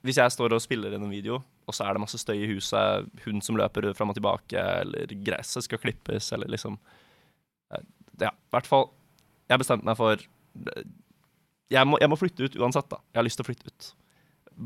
[0.03, 2.49] Hvis jeg står og spiller inn en video, og så er det masse støy i
[2.51, 6.75] huset, hund som løper fram og tilbake, eller gresset skal klippes, eller liksom
[8.19, 8.89] Ja, i hvert fall.
[9.49, 10.19] Jeg bestemte meg for
[11.73, 12.99] jeg må, jeg må flytte ut uansett, da.
[13.13, 13.89] Jeg har lyst til å flytte ut.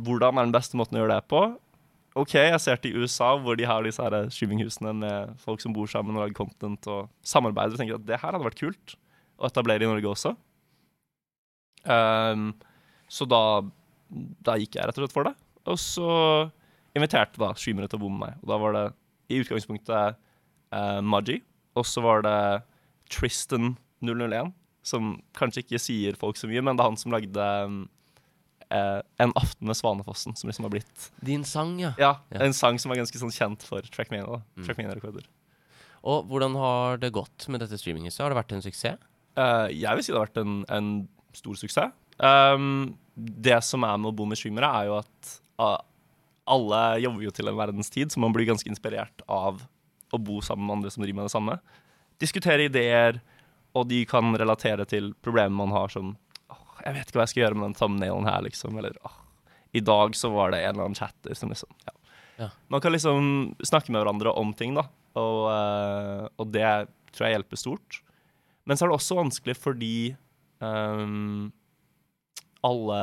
[0.08, 1.42] Hvordan er den beste måten å gjøre det på?
[2.18, 6.18] OK, jeg ser til USA, hvor de har disse streaminghusene med folk som bor sammen
[6.18, 7.78] og lager content og samarbeider.
[7.78, 8.98] Og tenker at det her hadde vært kult
[9.38, 10.34] å etablere i Norge også.
[11.88, 12.50] Um,
[13.12, 13.42] så da,
[14.44, 15.36] da gikk jeg rett og slett for det.
[15.68, 16.08] Og så
[16.98, 18.40] inviterte da streamere til å bo med meg.
[18.44, 18.86] Og da var det
[19.34, 21.42] i utgangspunktet uh, Maji,
[21.78, 22.38] og så var det
[23.14, 24.52] Tristan 001,
[24.88, 27.44] som kanskje ikke sier folk så mye, men det er han som lagde
[28.72, 31.92] eh, En aften med Svanefossen, som liksom har blitt Din sang, ja.
[32.00, 32.40] ja, Ja.
[32.46, 34.40] en sang som er ganske sånn kjent for Trackmania.
[34.56, 34.64] Mm.
[34.64, 35.28] Trackmania-rekorder.
[36.08, 38.22] Og hvordan har det gått med dette streaminghuset?
[38.24, 39.00] Har det vært en suksess?
[39.38, 40.92] Eh, jeg vil si det har vært en, en
[41.38, 41.94] stor suksess.
[42.18, 45.78] Um, det som er med å bo med streamere, er jo at uh,
[46.50, 49.62] alle jobber jo til en verdens tid, så man blir ganske inspirert av
[50.14, 51.58] å bo sammen med andre som driver med det samme.
[52.22, 53.20] Diskutere ideer,
[53.78, 56.16] og de kan relatere til problemer man har som
[56.50, 58.80] oh, Jeg vet ikke hva jeg skal gjøre med den thumbnailen her, liksom.
[58.80, 59.20] Eller oh,
[59.78, 61.94] i dag så var det en eller annen chatter som liksom ja.
[62.38, 62.50] Ja.
[62.70, 64.88] Man kan liksom snakke med hverandre om ting, da.
[65.18, 66.70] Og, uh, og det
[67.12, 68.02] tror jeg hjelper stort.
[68.68, 69.94] Men så er det også vanskelig fordi
[70.60, 71.48] um,
[72.68, 73.02] alle,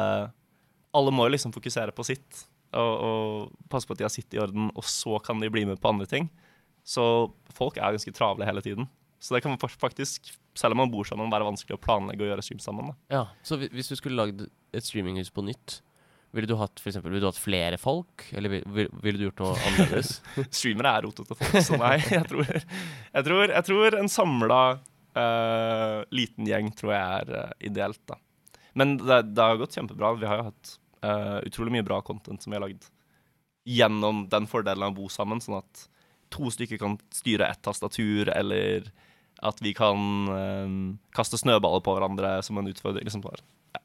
[0.95, 2.43] alle må liksom fokusere på sitt.
[2.75, 5.63] Og, og passe på at de har sitt i orden, og så kan de bli
[5.69, 6.27] med på andre ting.
[6.85, 7.05] Så
[7.55, 8.89] folk er ganske travle hele tiden.
[9.23, 12.45] Så det kan faktisk, selv om man bor sammen, være vanskelig å planlegge og gjøre
[12.45, 12.91] stream sammen.
[12.91, 12.97] Da.
[13.15, 14.43] Ja, Så hvis du skulle lagd
[14.75, 15.79] et streaminghus på nytt
[16.35, 19.29] Ville du hatt for eksempel, ville du hatt flere folk, eller vil- vil- ville du
[19.29, 20.17] gjort noe annerledes?
[20.59, 21.93] Streamere er rotete folk, så nei.
[22.11, 24.59] Jeg tror, jeg tror, jeg tror en samla
[26.11, 28.17] liten gjeng tror jeg er uh, ideelt, da.
[28.75, 30.15] Men det, det har gått kjempebra.
[30.19, 30.73] Vi har jo hatt
[31.07, 32.89] uh, utrolig mye bra content som vi har lagd
[33.65, 35.85] gjennom den fordelen av å bo sammen, sånn at
[36.35, 38.91] to stykker kan styre ett tastatur, eller
[39.45, 39.97] at vi kan
[41.17, 43.07] kaste snøballer på hverandre som en utfordring.
[43.07, 43.23] Liksom.
[43.75, 43.81] Ja.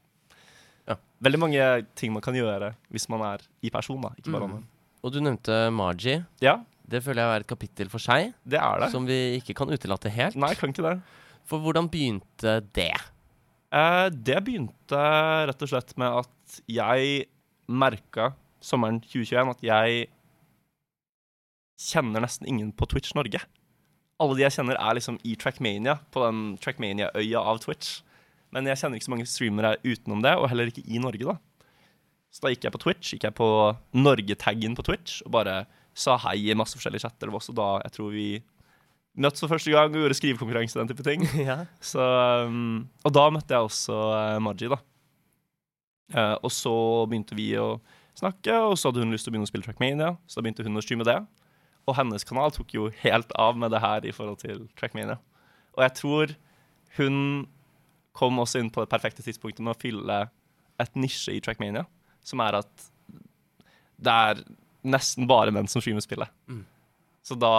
[0.90, 0.96] Ja.
[1.24, 1.64] Veldig mange
[1.98, 4.52] ting man kan gjøre hvis man er i person, da, ikke bare Mm.
[4.52, 4.68] online.
[5.02, 6.24] Og du nevnte Margie.
[6.44, 6.58] Ja,
[6.90, 8.90] Det føler jeg er et kapittel for seg, det er det.
[8.92, 10.38] som vi ikke kan utelate helt.
[10.40, 10.96] Nei, kan ikke det.
[11.48, 12.92] For hvordan begynte det?
[13.70, 15.02] Eh, det begynte
[15.50, 17.28] rett og slett med at jeg
[17.70, 20.08] merka sommeren 2021 at jeg
[21.80, 23.40] kjenner nesten ingen på Twitch Norge.
[24.20, 28.02] Alle de jeg kjenner, er liksom i Trackmania, på den Trackmania-øya av Twitch.
[28.52, 31.38] Men jeg kjenner ikke så mange streamere utenom det, og heller ikke i Norge, da.
[32.30, 33.48] Så da gikk jeg på Twitch, gikk jeg på
[33.96, 35.54] Norge-taggen på Twitch og bare
[35.96, 37.28] sa hei i masse forskjellige chatter.
[37.28, 38.28] Det var også da jeg tror vi
[39.20, 41.24] møttes for første gang og gjorde skrivekonkurranse og den type ting.
[41.50, 41.64] ja.
[41.82, 42.04] Så,
[42.46, 44.80] um, og da møtte jeg også uh, Maji, da.
[46.14, 46.74] Uh, og så
[47.10, 47.74] begynte vi å
[48.18, 50.14] snakke, og så hadde hun lyst til å begynne å spille Trackmania.
[50.26, 51.18] Så da begynte hun å streame det.
[51.88, 55.18] Og hennes kanal tok jo helt av med det her i forhold til Trackmania.
[55.76, 56.34] Og jeg tror
[56.98, 57.16] hun
[58.16, 60.22] kom også inn på det perfekte tidspunktet med å fylle
[60.80, 61.84] et nisje i Trackmania,
[62.26, 62.88] som er at
[64.00, 64.42] det er
[64.86, 66.30] nesten bare menn som streamer spillet.
[66.48, 66.64] Mm.
[67.26, 67.54] Så da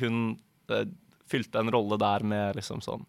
[0.00, 0.38] hun
[0.72, 0.84] uh,
[1.28, 3.06] fylte en rolle der med liksom sånn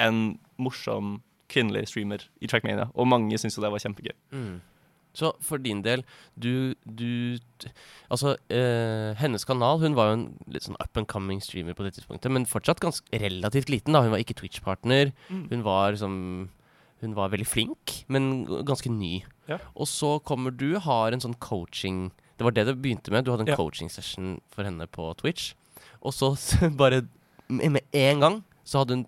[0.00, 1.20] en morsom
[1.52, 4.14] kvinnelig streamer i Trackmania, og mange syntes jo det var kjempegøy.
[4.34, 4.54] Mm.
[5.14, 6.02] Så for din del,
[6.34, 7.38] du, du
[8.10, 11.86] Altså, eh, hennes kanal Hun var jo en litt sånn up and coming streamer på
[11.86, 13.94] det tidspunktet, men fortsatt ganske relativt liten.
[13.94, 15.12] da Hun var ikke Twitch-partner.
[15.28, 15.46] Mm.
[15.52, 16.16] Hun var liksom
[17.04, 19.22] Hun var veldig flink, men ganske ny.
[19.46, 19.58] Ja.
[19.76, 23.24] Og så kommer du, har en sånn coaching Det var det det begynte med.
[23.26, 23.56] Du hadde en Ja.
[23.58, 25.52] coaching session for henne på Twitch.
[26.02, 26.32] Og så
[26.80, 27.02] bare
[27.48, 29.06] med én gang så hadde hun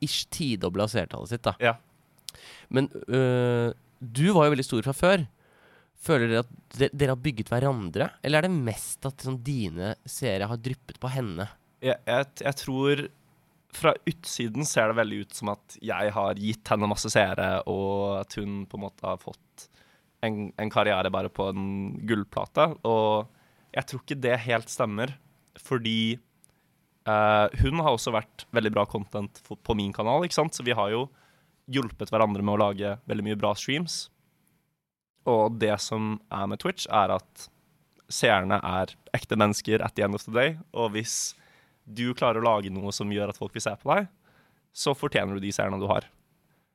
[0.00, 1.54] ish tidobla seertallet sitt, da.
[1.60, 1.74] Ja.
[2.70, 5.24] Men øh, du var jo veldig stor fra før.
[6.02, 9.92] Føler dere at dere, dere har bygget hverandre, eller er det mest at sånn, dine
[10.08, 11.46] seere har dryppet på henne?
[11.82, 13.02] Jeg, jeg, jeg tror
[13.72, 18.18] fra utsiden ser det veldig ut som at jeg har gitt henne masse seere, og
[18.20, 19.68] at hun på en måte har fått
[20.26, 21.64] en, en karriere bare på en
[22.08, 22.68] gullplate.
[22.88, 23.28] Og
[23.74, 25.14] jeg tror ikke det helt stemmer,
[25.60, 26.14] fordi
[27.08, 30.56] eh, hun har også vært veldig bra content for, på min kanal, ikke sant?
[30.56, 31.06] Så vi har jo
[31.72, 34.06] hjulpet hverandre med å lage veldig mye bra streams.
[35.28, 37.48] Og det som er med Twitch, er at
[38.12, 40.56] seerne er ekte mennesker at the end of the day.
[40.74, 41.34] Og hvis
[41.84, 44.10] du klarer å lage noe som gjør at folk vil se på deg,
[44.72, 46.06] så fortjener du de seerne du har.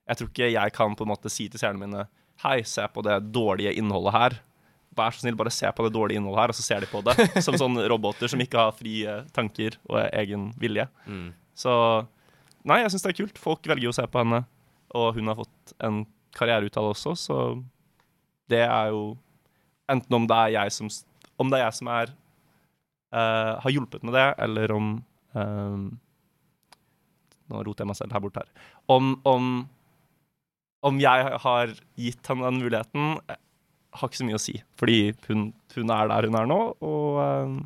[0.08, 2.06] Jeg tror ikke jeg kan på en måte si til seerne mine
[2.44, 4.38] Hei, se på det dårlige innholdet her.
[4.98, 7.02] Vær så snill, bare se på det dårlige innholdet her, og så ser de på
[7.06, 7.16] det.
[7.46, 10.88] Som sånne roboter som ikke har frie tanker og egen vilje.
[11.06, 11.32] Mm.
[11.58, 11.74] Så
[12.68, 13.42] nei, jeg syns det er kult.
[13.42, 14.44] Folk velger jo å se på henne,
[14.98, 16.04] og hun har fått en
[16.38, 17.40] karriere ut av det også, så
[18.52, 19.16] det er jo
[19.88, 20.90] Enten om det er jeg som,
[21.40, 22.10] om det er jeg som er
[23.16, 24.90] uh, har hjulpet med det, eller om
[25.32, 25.86] eh,
[27.48, 28.50] Nå roter jeg meg selv her bort her.
[28.92, 29.46] Om, om,
[30.86, 33.40] om jeg har gitt henne den muligheten, eh,
[33.98, 34.60] har ikke så mye å si.
[34.78, 37.58] Fordi hun, hun er der hun er nå, og uh,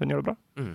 [0.00, 0.36] hun gjør det bra.
[0.60, 0.74] Mm.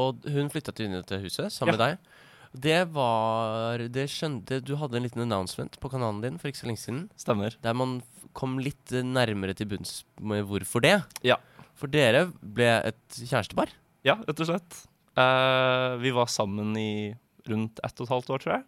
[0.00, 2.10] Og hun flytta til huset sammen med deg.
[2.50, 6.70] Det var Det skjønte Du hadde en liten announcement på kanalen din for ikke så
[6.70, 7.04] lenge siden.
[7.18, 7.54] Stemmer.
[7.62, 8.00] Der man
[8.34, 10.96] kom litt nærmere til bunns med hvorfor det.
[11.26, 11.38] Ja.
[11.78, 13.72] For dere ble et kjærestepar.
[14.06, 14.82] Ja, rett og slett.
[15.18, 17.14] Uh, vi var sammen i
[17.50, 18.66] rundt ett og et halvt år, tror jeg.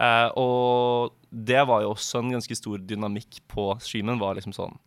[0.00, 4.20] Eh, og det var jo også en ganske stor dynamikk på streamen.
[4.20, 4.78] var liksom sånn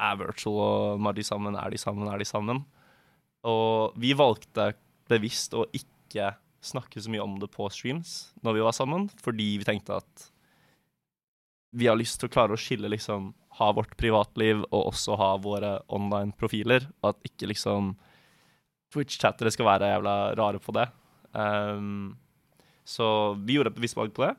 [0.00, 1.56] Er Virtual og Mardi sammen?
[1.56, 2.08] Er de sammen?
[2.08, 2.64] Er de sammen?
[3.46, 4.72] Og vi valgte
[5.08, 9.52] bevisst å ikke snakke så mye om det på streams når vi var sammen, fordi
[9.60, 10.30] vi tenkte at
[11.76, 15.30] vi har lyst til å klare å skille liksom ha vårt privatliv og også ha
[15.40, 16.86] våre online-profiler.
[17.02, 17.94] Og at ikke liksom
[18.92, 20.86] Twitch-chattere skal være jævla rare på det.
[21.36, 22.16] Um,
[22.86, 24.32] så vi gjorde et bevisst valg på det.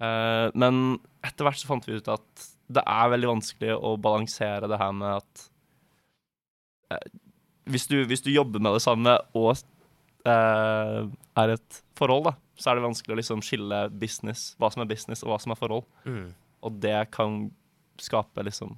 [0.00, 4.68] Eh, men etter hvert så fant vi ut at det er veldig vanskelig å balansere
[4.70, 5.42] det her med at
[6.94, 7.08] eh,
[7.70, 9.50] hvis, du, hvis du jobber med det samme og
[10.24, 11.00] eh,
[11.42, 14.90] er et forhold, da, så er det vanskelig å liksom skille business, hva som er
[14.90, 15.84] business og hva som er forhold.
[16.08, 16.30] Mm.
[16.66, 17.42] Og det kan
[18.00, 18.74] skape liksom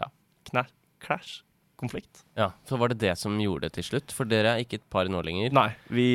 [0.00, 0.10] ja,
[0.50, 0.66] knæ,
[1.00, 1.40] clash,
[1.80, 2.24] konflikt.
[2.36, 4.12] Ja, Så var det det som gjorde det til slutt?
[4.12, 5.52] For dere er ikke et par nå lenger.
[5.56, 6.08] Nei, vi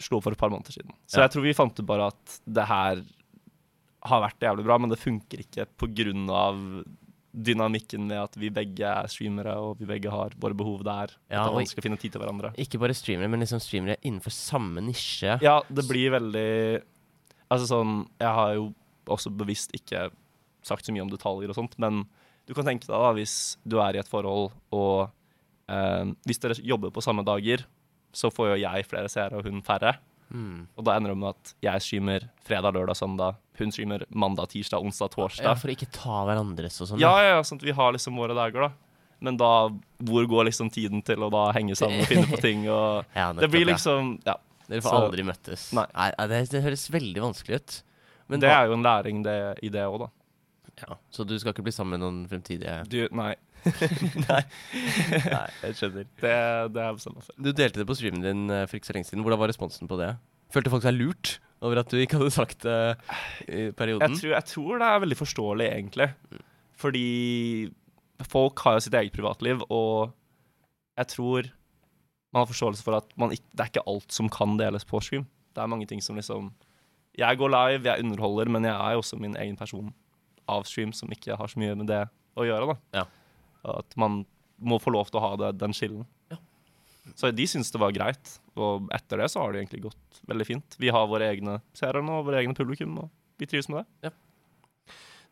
[0.00, 0.94] slo for et par måneder siden.
[1.10, 1.24] Så Ja.
[1.26, 3.02] jeg tror vi fant ut bare at det her
[4.08, 5.66] har vært jævlig bra, men det funker ikke
[6.30, 6.60] av
[7.30, 11.12] dynamikken med at vi begge er streamere, og vi begge har våre behov der.
[11.30, 12.50] Ja, at det er vanskelig å finne tid til hverandre.
[12.58, 15.36] Ikke bare streamere, men liksom streamere innenfor samme nisje.
[15.44, 16.50] Ja, det blir veldig
[17.50, 18.68] Altså sånn Jeg har jo
[19.10, 20.04] også bevisst ikke
[20.62, 22.04] sagt så mye om detaljer og sånt, men
[22.46, 25.10] du kan tenke deg da hvis du er i et forhold, og
[25.72, 27.64] eh, hvis dere jobber på samme dager,
[28.14, 29.96] så får jo jeg flere seere og hun færre.
[30.30, 30.66] Mm.
[30.78, 33.36] Og da ender det med at jeg streamer fredag, lørdag, søndag.
[33.58, 35.44] Hun streamer mandag, tirsdag, onsdag, torsdag.
[35.48, 37.00] Ja, for å ikke ta hverandres og sånn.
[37.02, 38.70] Ja, ja, ja, sånn at vi har liksom våre dager, da.
[39.20, 39.68] Men da,
[40.00, 42.62] hvor går liksom tiden til å da henge sammen og finne på ting?
[42.72, 44.38] Og Ja, det blir liksom Ja.
[44.70, 45.72] Dere får så- aldri møttes.
[45.74, 45.86] Nei.
[45.98, 47.82] nei det, det høres veldig vanskelig ut.
[48.30, 50.08] Men det da, er jo en læring det, i det òg, da.
[50.86, 53.34] ja, Så du skal ikke bli sammen med noen fremtidige Du, nei.
[54.30, 54.40] Nei,
[55.26, 56.08] Nei, jeg skjønner.
[56.22, 56.34] Det,
[56.74, 57.36] det er meg for.
[57.36, 59.24] Du delte det på streamen din eh, for ikke så lenge siden.
[59.26, 60.14] Hvordan var responsen på det?
[60.54, 62.78] Følte folk seg lurt over at du ikke hadde sagt det
[63.46, 64.16] i perioden?
[64.16, 66.08] Jeg tror, jeg tror det er veldig forståelig, egentlig.
[66.80, 67.06] Fordi
[68.30, 70.14] folk har jo sitt eget privatliv, og
[71.00, 71.50] jeg tror
[72.30, 75.00] man har forståelse for at man ikke, det er ikke alt som kan deles på
[75.02, 75.26] stream.
[75.50, 76.52] Det er mange ting som liksom
[77.18, 79.92] Jeg går live, jeg underholder, men jeg er jo også min egen person
[80.48, 82.04] av stream som ikke har så mye med det
[82.38, 82.70] å gjøre.
[82.70, 83.00] da.
[83.00, 83.04] Ja.
[83.64, 84.22] At man
[84.60, 86.06] må få lov til å ha det, den skillen.
[86.30, 86.36] Ja.
[87.16, 90.46] Så de syns det var greit, og etter det så har det egentlig gått veldig
[90.46, 90.76] fint.
[90.78, 93.08] Vi har våre egne seere nå, våre egne publikum, og
[93.40, 94.12] vi trives med det.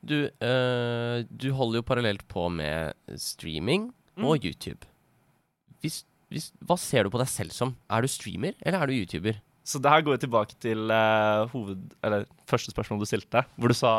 [0.01, 4.25] Du, øh, du holder jo parallelt på med streaming Mm.
[4.27, 4.83] og YouTube.
[5.81, 7.77] Hvis, hvis, hva ser du på deg selv som?
[7.87, 9.37] Er du streamer, eller er du YouTuber?
[9.63, 13.71] Så det her går jo tilbake til eh, hoved, eller første spørsmål du stilte, hvor
[13.71, 13.93] du sa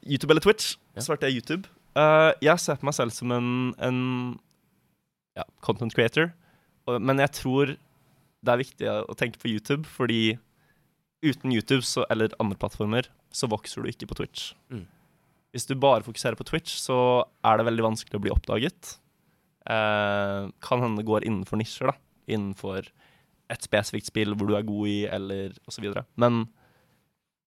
[0.00, 0.78] YouTube eller Twitch.
[0.96, 1.02] Ja.
[1.04, 1.68] Svarte jeg YouTube.
[1.98, 3.50] Eh, jeg ser på meg selv som en,
[3.82, 4.02] en
[5.38, 6.30] ja, content creator,
[6.88, 10.38] og, men jeg tror det er viktig å tenke på YouTube, fordi
[11.24, 14.52] uten YouTube så, eller andre plattformer så vokser du ikke på Twitch.
[14.70, 14.86] Mm.
[15.54, 18.94] Hvis du bare fokuserer på Twitch, så er det veldig vanskelig å bli oppdaget.
[19.68, 21.96] Uh, kan hende det går innenfor nisjer, da.
[22.30, 22.86] Innenfor
[23.48, 25.88] et spesifikt spill hvor du er god i, eller osv.
[26.20, 26.44] Men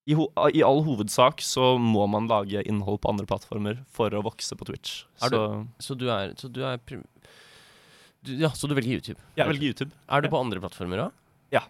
[0.09, 0.15] i,
[0.57, 4.65] i all hovedsak så må man lage innhold på andre plattformer for å vokse på
[4.71, 5.03] Twitch.
[5.21, 5.41] Er Så
[5.79, 9.19] Så du er, så du er du, Ja, så du velger YouTube?
[9.37, 9.91] jeg velger YouTube.
[10.09, 11.11] Er du på andre plattformer òg?
[11.53, 11.63] Ja.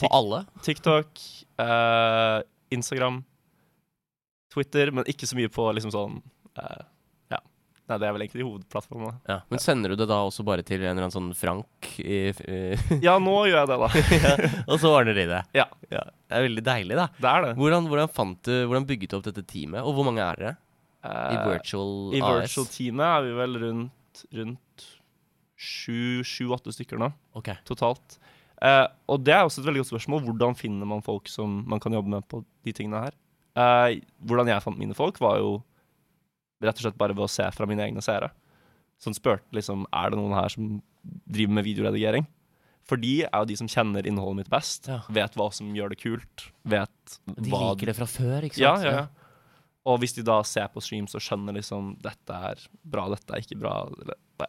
[0.00, 0.44] På alle?
[0.62, 1.08] TikTok,
[1.62, 2.42] eh,
[2.74, 3.24] Instagram,
[4.52, 6.20] Twitter, men ikke så mye på liksom sånn
[6.58, 6.84] eh.
[7.86, 9.18] Nei, det er vel egentlig hovedplattformen.
[9.30, 9.36] Ja.
[9.52, 12.58] Men sender du det da også bare til en eller annen sånn Frank i, i
[13.06, 13.90] Ja, nå gjør jeg det, da.
[14.72, 15.42] Og så ordner de det?
[15.54, 15.68] Ja.
[15.86, 16.02] Det
[16.34, 17.06] er veldig deilig, da.
[17.14, 17.52] Det er det.
[17.60, 20.56] Hvordan, hvordan fant du Hvordan bygget du opp dette teamet, og hvor mange er dere?
[21.06, 22.48] I Virtual Virtual I AS?
[22.48, 24.86] virtual-teamet er vi vel rundt rundt
[25.56, 27.10] sju-åtte stykker nå.
[27.38, 27.52] Ok.
[27.68, 28.18] totalt.
[28.56, 30.24] Uh, og det er også et veldig godt spørsmål.
[30.26, 33.16] Hvordan finner man folk som man kan jobbe med på de tingene her?
[33.56, 33.96] Uh,
[34.28, 35.58] hvordan jeg fant mine folk, var jo
[36.62, 38.30] rett og slett bare ved å se fra mine egne seere.
[39.02, 40.78] Som spurte liksom Er det noen her som
[41.28, 42.26] driver med videoredigering?
[42.86, 44.86] For de er jo de som kjenner innholdet mitt best.
[44.86, 45.00] Ja.
[45.10, 46.46] Vet hva som gjør det kult.
[46.62, 48.86] Vet De hva liker det fra før, ikke sant?
[48.86, 49.06] ja, ja.
[49.86, 53.42] Og hvis de da ser på streams og skjønner liksom dette er bra, dette er
[53.44, 54.48] ikke bra eller, nei.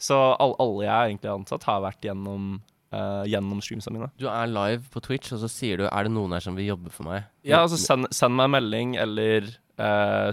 [0.00, 2.48] Så all, alle jeg egentlig har ansatt, har vært gjennom,
[2.90, 4.08] uh, gjennom streamsa mine.
[4.18, 6.66] Du er live på Twitch, og så sier du 'er det noen her som vil
[6.66, 7.28] jobbe for meg'?
[7.44, 9.46] Ja, altså send, send meg en melding, eller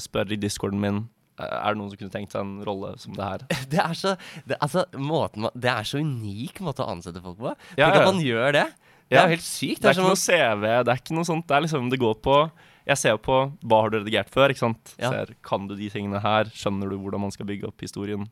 [0.04, 1.06] spør i discorden min.
[1.38, 3.46] Eh, er det noen som kunne tenkt seg en rolle som det her?
[3.74, 4.16] Det er så
[4.48, 7.54] det, altså, måten det er så unik måte å ansette folk på.
[7.78, 8.02] Ja, Tenk ja.
[8.02, 8.66] at man gjør det.
[9.08, 9.84] Det er jo helt sykt.
[9.84, 11.46] Det er ikke noe CV, det er ikke noe sånt.
[11.48, 12.40] Det er liksom, det går på
[12.88, 13.38] Jeg ser jo på
[13.68, 14.96] hva har du redigert før, ikke sant.
[15.00, 15.12] Ja.
[15.14, 16.52] Ser, kan du de tingene her?
[16.56, 18.26] Skjønner du hvordan man skal bygge opp historien?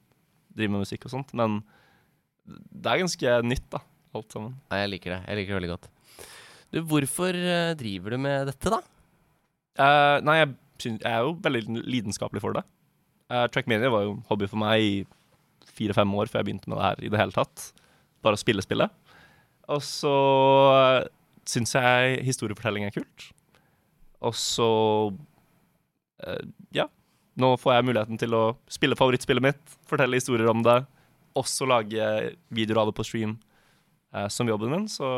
[0.55, 1.31] Drive med musikk og sånt.
[1.35, 1.61] Men
[2.45, 3.81] det er ganske nytt, da,
[4.15, 4.55] alt sammen.
[4.71, 5.21] Nei, jeg liker det.
[5.27, 5.89] Jeg liker det veldig godt.
[6.71, 8.79] Du, hvorfor eh, driver du med dette, da?
[9.75, 10.53] Uh, nei, jeg,
[10.83, 12.65] jeg er jo veldig lidenskapelig for det.
[13.31, 14.95] Uh, Trackmania var jo hobby for meg i
[15.75, 17.69] fire-fem år før jeg begynte med det her i det hele tatt.
[18.25, 18.91] Bare å spille spillet.
[19.73, 20.15] Og så
[20.71, 21.07] uh,
[21.49, 23.29] syns jeg historiefortelling er kult.
[24.25, 24.69] Og så
[25.11, 26.43] uh,
[26.75, 26.89] Ja.
[27.35, 30.77] Nå får jeg muligheten til å spille favorittspillet mitt, fortelle historier om det,
[31.35, 32.05] også lage
[32.47, 33.33] videoer av det på stream
[34.15, 34.85] uh, som jobben min.
[34.87, 35.09] Så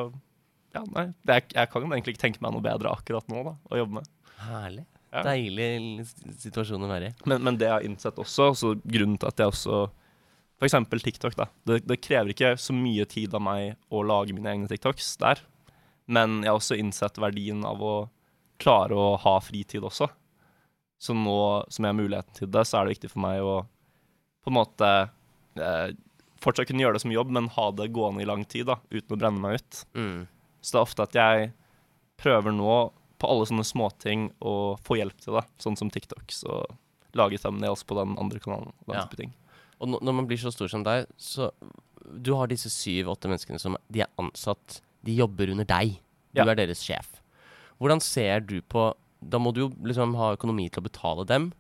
[0.74, 1.12] ja, nei.
[1.30, 4.10] Er, jeg kan egentlig ikke tenke meg noe bedre akkurat nå da, å jobbe med.
[4.48, 4.88] Herlig.
[5.14, 5.24] Ja.
[5.24, 6.04] Deilig
[6.42, 7.16] situasjon å være i.
[7.30, 9.86] Men, men det jeg har innsett også, så grunnen til at jeg også
[10.66, 11.48] eksempel TikTok, da.
[11.70, 15.44] Det, det krever ikke så mye tid av meg å lage mine egne TikToks der.
[16.10, 17.96] Men jeg har også innsett verdien av å
[18.62, 20.08] klare å ha fritid også.
[20.98, 21.40] Så nå
[21.70, 23.58] som jeg har muligheten til det, så er det viktig for meg å
[24.48, 24.90] på en måte
[25.60, 25.90] eh,
[26.42, 29.14] fortsatt kunne gjøre det som jobb, men ha det gående i lang tid, da, uten
[29.14, 29.82] å brenne meg ut.
[29.98, 30.22] Mm.
[30.62, 31.50] Så det er ofte at jeg
[32.18, 32.78] prøver nå
[33.20, 36.76] på alle sånne småting og få hjelp til det, sånn som TikToks og
[37.18, 38.74] lage thumbnails på den andre kanalen.
[38.86, 39.06] Den Ja.
[39.06, 39.34] type ting.
[39.82, 41.52] Og når man blir så stor som deg, så
[42.24, 44.80] Du har disse syv-åtte menneskene som De er ansatt.
[45.04, 46.00] De jobber under deg.
[46.34, 46.46] Du Ja.
[46.46, 47.22] er deres sjef.
[47.82, 48.94] Hvordan ser du på
[49.28, 51.54] Da må du jo liksom ha økonomi til å betale dem.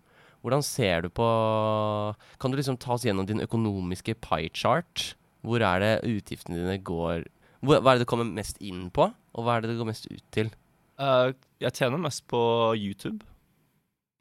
[0.43, 5.15] Hvordan ser du på Kan du liksom ta oss gjennom din økonomiske pie chart?
[5.43, 7.25] Hvor er det utgiftene dine går
[7.63, 10.07] Hva er det det kommer mest inn på, og hva er det det går mest
[10.11, 10.51] ut til?
[10.99, 11.33] Eh,
[11.63, 12.39] jeg tjener mest på
[12.77, 13.25] YouTube.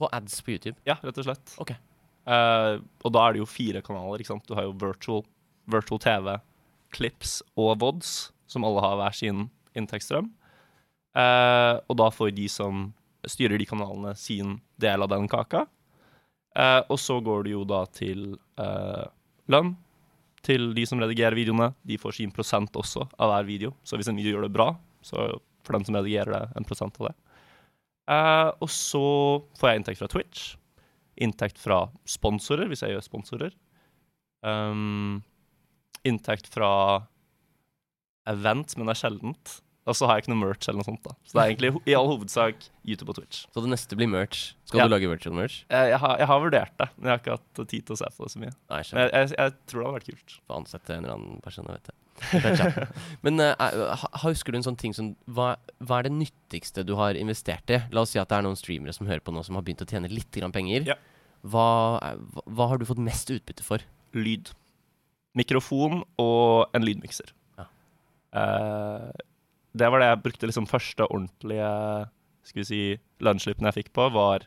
[0.01, 0.77] På ads på YouTube.
[0.89, 1.55] Ja, rett og slett.
[1.63, 1.73] Ok.
[1.73, 2.75] Eh,
[3.05, 4.21] og da er det jo fire kanaler.
[4.21, 4.47] ikke sant?
[4.49, 5.25] Du har jo virtual,
[5.73, 6.35] virtual TV,
[6.97, 10.31] Clips og VODs, som alle har hver sin inntektsstrøm.
[11.17, 12.91] Eh, og da får de som
[13.27, 15.67] styrer de kanalene, sin del av den kaka.
[16.57, 19.05] Eh, og så går det jo da til eh,
[19.53, 19.75] lønn
[20.47, 21.73] til de som redigerer videoene.
[21.87, 23.75] De får sin prosent også av hver video.
[23.83, 24.71] Så hvis en video gjør det bra,
[25.05, 25.29] så
[25.67, 27.15] får den som redigerer det, en prosent av det.
[28.07, 29.07] Eh, og så
[29.59, 30.55] får jeg inntekt fra Twitch
[31.17, 33.55] inntekt fra sponsorer, hvis jeg gjør sponsorer.
[34.45, 35.23] Um,
[36.07, 36.71] inntekt fra
[38.29, 39.55] event, men det er sjeldent.
[39.87, 41.03] Og så har jeg ikke noe merch eller noe sånt.
[41.05, 41.13] da.
[41.23, 43.45] Så det er egentlig i all hovedsak YouTube og Twitch.
[43.55, 44.55] Så det neste blir merch.
[44.67, 44.87] Skal Ja.
[44.89, 45.61] du lage virtual merch?
[45.71, 47.99] Jeg, jeg, har, jeg har vurdert det, men jeg har ikke hatt tid til å
[48.01, 48.55] se på det så mye.
[48.73, 48.81] Nei.
[48.97, 50.35] Men jeg, jeg, tror det hadde vært kult.
[50.43, 51.97] Få ansette en eller annen person, jeg vet det.
[53.27, 55.51] Men uh, husker du en sånn ting som hva,
[55.85, 57.83] hva er det nyttigste du har investert i?
[57.93, 59.85] La oss si at det er noen streamere som hører på nå, som har begynt
[59.85, 60.89] å tjene litt grann penger.
[60.89, 60.97] Ja.
[61.47, 61.67] Hva,
[62.03, 63.85] er- hva, har du fått mest utbytte for?
[64.17, 64.51] Lyd.
[65.37, 67.31] Mikrofon og en lydmikser.
[67.61, 67.69] Ja.
[68.41, 69.11] Eh,
[69.79, 71.71] det var det jeg brukte liksom første ordentlige
[72.47, 72.83] skal vi si,
[73.25, 74.47] lønnsslippen jeg fikk på, var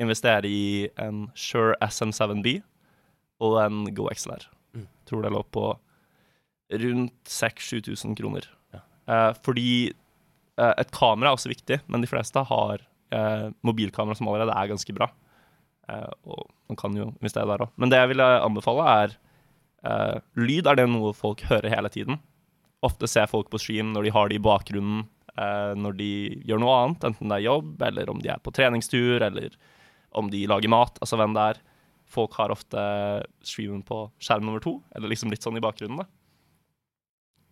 [0.00, 2.58] investere i en Shure SM7B
[3.44, 4.44] og en Go XLR.
[4.76, 4.86] Mm.
[5.08, 5.64] Tror det lå på
[6.84, 8.46] rundt 6000-7000 kroner.
[8.74, 8.82] Ja.
[9.10, 14.28] Eh, fordi eh, et kamera er også viktig, men de fleste har eh, mobilkamera som
[14.30, 15.10] allerede er ganske bra.
[15.90, 17.74] Eh, og man kan jo investere der òg.
[17.80, 19.16] Men det jeg ville anbefale, er
[19.88, 22.20] eh, Lyd er det noe folk hører hele tiden.
[22.86, 25.02] Ofte ser folk på stream når de har det i bakgrunnen
[25.36, 26.12] eh, når de
[26.48, 29.56] gjør noe annet, enten det er jobb, eller om de er på treningstur, eller
[30.16, 31.60] om de lager mat, altså hvem det er.
[32.10, 32.80] Folk har ofte
[33.46, 36.08] streamen på skjerm nummer to, eller liksom litt sånn i bakgrunnen, da.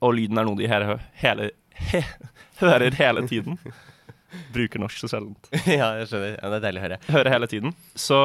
[0.07, 1.51] Og lyden er noe de hele, hele
[1.91, 2.03] he,
[2.63, 3.59] hører hele tiden.
[4.55, 5.51] Bruker norsk så sjeldent.
[5.67, 6.37] ja, jeg skjønner.
[6.37, 7.01] Ja, det er deilig å høre.
[7.09, 7.77] Hører hele tiden.
[7.99, 8.21] Så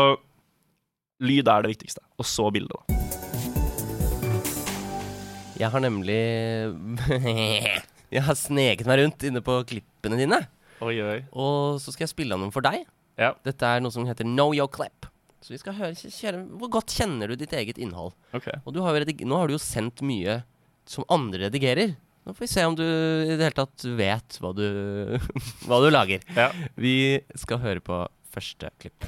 [1.23, 2.03] lyd er det viktigste.
[2.19, 3.12] Og så bildet, da.
[5.63, 6.19] Jeg har nemlig
[8.13, 10.41] Jeg har sneket meg rundt inne på klippene dine.
[10.83, 11.17] Oi, oi.
[11.31, 12.83] Og så skal jeg spille av noen for deg.
[13.17, 13.31] Ja.
[13.45, 15.07] Dette er noe som heter Know Your Clip.
[15.43, 18.13] Så vi skal høre, kjære, Hvor godt kjenner du ditt eget innhold?
[18.35, 18.59] Okay.
[18.63, 20.41] Og du har nå har du jo sendt mye
[20.85, 21.95] som andre redigerer.
[22.23, 24.65] Nå får vi se om du i det hele tatt vet hva du,
[25.67, 26.23] hva du lager.
[26.35, 26.51] Ja.
[26.75, 28.03] Vi skal høre på
[28.35, 29.07] første klipp.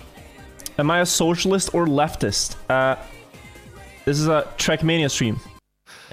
[0.80, 2.58] Am I a socialist or leftist?
[2.68, 2.96] Uh,
[4.04, 5.40] this is a Trackmania stream.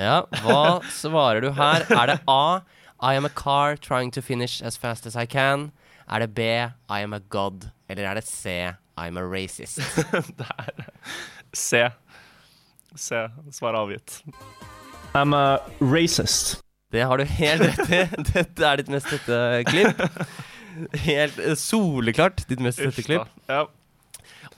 [0.03, 1.87] Ja, hva svarer du her?
[1.91, 2.63] Er det A.
[3.03, 5.73] I am a car trying to finish as fast as I can.
[6.11, 6.41] Er det B.
[6.43, 7.71] I am a god.
[7.89, 8.73] Eller er det C.
[8.99, 9.79] I'm a racist.
[10.39, 10.87] det er
[11.55, 11.89] C.
[12.97, 13.23] C.
[13.51, 14.23] Svar avgitt.
[15.15, 16.63] I'm a racist.
[16.93, 18.03] Det har du helt rett i.
[18.35, 19.39] Dette er ditt mest tette
[19.71, 20.03] klipp.
[21.07, 23.31] Helt soleklart ditt mest tette klipp.
[23.49, 23.65] Ja.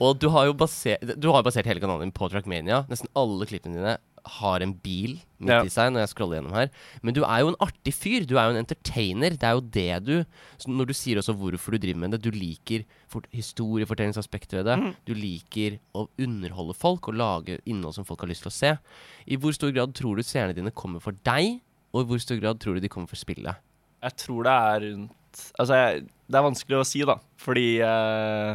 [0.03, 2.83] Og du har jo basert, du har basert hele kanalen din på Trackmania.
[2.91, 3.95] Nesten alle klippene dine
[4.25, 5.59] har en bil midt Ja.
[5.63, 6.69] i seg når jeg scroller gjennom her.
[7.03, 8.25] Men du er jo en artig fyr.
[8.25, 9.35] Du er jo en entertainer.
[9.37, 10.25] Det er jo det du
[10.67, 14.77] Når du sier også hvorfor du driver med det, du liker fort- historiefortellingsaspektet ved det.
[14.81, 14.95] Mm.
[15.05, 18.71] Du liker å underholde folk og lage innhold som folk har lyst til å se.
[19.27, 21.59] I hvor stor grad tror du seerne dine kommer for deg,
[21.93, 23.55] og i hvor stor grad tror du de kommer for spillet?
[24.03, 25.11] Jeg tror det er rundt
[25.59, 27.17] Altså, jeg, det er vanskelig å si, da.
[27.43, 28.53] Fordi eh,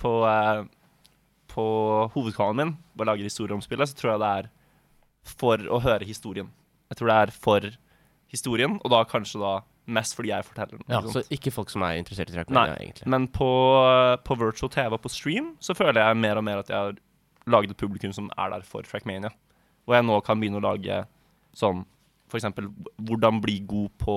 [0.00, 0.62] på, eh,
[1.52, 1.64] på
[2.14, 4.48] hovedkanalen min, hvor jeg lager historier om spillet, så tror jeg det er
[5.24, 6.50] for å høre historien.
[6.92, 7.68] Jeg tror det er for
[8.32, 9.54] historien, og da kanskje da
[9.94, 10.92] mest fordi jeg forteller den.
[10.92, 13.08] Ja, så ikke folk som er interessert i Trackmania, egentlig.
[13.10, 13.48] Men på,
[14.24, 17.00] på virtual TV og på stream så føler jeg mer og mer at jeg har
[17.50, 19.32] laget et publikum som er der for Trackmania.
[19.84, 21.02] Og jeg nå kan begynne å lage
[21.56, 21.84] sånn
[22.34, 22.66] eksempel
[23.06, 24.16] hvordan bli god på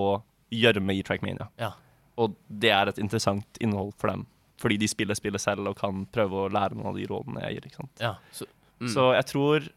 [0.53, 1.49] gjørme i Trackmania.
[1.61, 1.73] Ja.
[2.17, 4.25] Og det er et interessant innhold for dem.
[4.57, 7.57] Fordi de spiller spillet selv og kan prøve å lære noen av de rådene jeg
[7.57, 7.67] gir.
[7.69, 8.01] ikke sant?
[8.01, 8.47] Ja, så,
[8.81, 8.89] mm.
[8.93, 9.67] Så jeg tror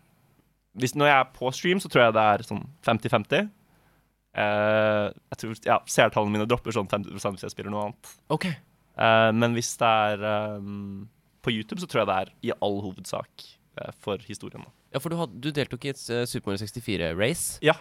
[0.79, 3.49] hvis, Når jeg er på stream, så tror jeg det er sånn 50-50.
[4.39, 8.13] Eh, jeg tror ja, Seertallene mine dropper sånn 50 hvis jeg spiller noe annet.
[8.31, 8.55] Okay.
[9.01, 10.27] Eh, men hvis det er
[10.61, 11.09] um,
[11.43, 13.47] på YouTube, så tror jeg det er i all hovedsak
[13.81, 14.67] eh, for historien.
[14.95, 17.61] Ja, for du, had, du deltok i et uh, Super Mario 64-race.
[17.67, 17.77] Ja.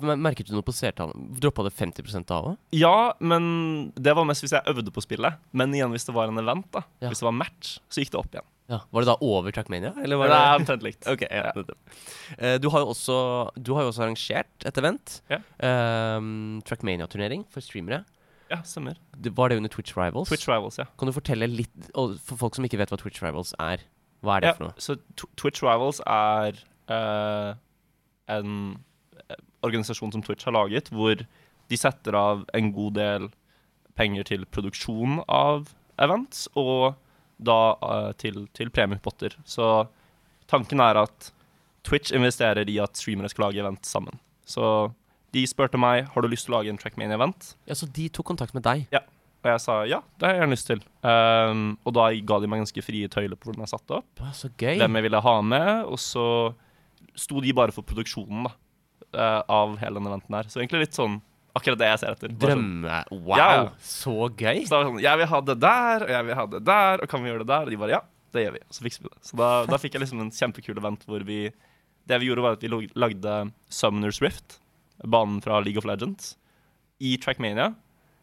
[0.00, 1.34] merket du noe på seertallene?
[1.42, 2.60] Droppa det 50 av òg?
[2.74, 5.38] Ja, men det var mest hvis jeg øvde på spillet.
[5.52, 7.10] Men igjen, hvis det var en event, da, Ja.
[7.10, 8.48] hvis det var match, så gikk det opp igjen.
[8.70, 9.90] Ja, Var det da over Trackmania?
[9.98, 11.06] Eller var Det det er omtrent likt.
[11.10, 11.64] Okay, ja, Ja.
[12.38, 15.16] Eh, du, har også, du har jo også arrangert et event.
[15.30, 15.40] Ja.
[16.16, 18.04] Um, Trackmania-turnering for streamere.
[18.50, 18.94] Ja, stemmer.
[19.18, 20.28] Var det under Twitch Rivals?
[20.28, 20.86] Twitch Rivals, ja.
[20.98, 23.82] Kan du fortelle litt For folk som ikke vet hva Twitch Rivals er,
[24.22, 24.74] hva er det for noe?
[24.78, 24.96] så
[25.38, 26.58] Twitch Rivals er
[26.90, 27.54] uh,
[28.30, 28.54] en
[29.66, 31.20] organisasjon som Twitch har laget, hvor
[31.70, 33.28] de setter av en god del
[33.98, 36.96] penger til produksjon av events, og
[37.40, 39.36] da eh, til, til premiepotter.
[39.48, 39.86] Så
[40.50, 41.30] tanken er at
[41.86, 44.18] Twitch investerer i at streamere skal lage event sammen.
[44.44, 44.90] Så
[45.34, 47.54] de spurte meg har du lyst til å lage en Trackmania-event.
[47.70, 48.86] Ja, Så de tok kontakt med deg?
[48.92, 49.04] Ja.
[49.40, 50.80] Og jeg sa ja, det har jeg gjerne lyst til.
[51.00, 54.32] Um, og da ga de meg ganske frie tøyler på hvordan jeg satte opp Ja,
[54.36, 54.74] så gøy.
[54.82, 56.24] hvem jeg ville ha med, og så
[57.16, 58.52] sto de bare for produksjonen da,
[59.16, 60.50] uh, av hele den eventen her.
[60.52, 61.22] Så egentlig litt sånn
[61.58, 62.30] akkurat det jeg ser etter.
[62.32, 63.00] Sånn- Drømme...
[63.10, 63.48] Wow, Ja,
[63.82, 64.62] så gøy.
[64.66, 66.62] Så da var det sånn, jeg vil ha det der, og jeg vil ha det
[66.68, 67.66] der, og kan vi gjøre det der?
[67.68, 68.00] Og de bare, ja,
[68.36, 68.62] det gjør vi.
[68.76, 69.20] Så fikser vi det.
[69.30, 71.40] Så da, da fikk jeg liksom en kjempekul event hvor vi,
[72.10, 73.36] det vi gjorde var at vi lagde
[73.72, 74.60] Summoners Rift,
[75.02, 76.34] banen fra League of Legends,
[77.00, 77.72] i Trackmania.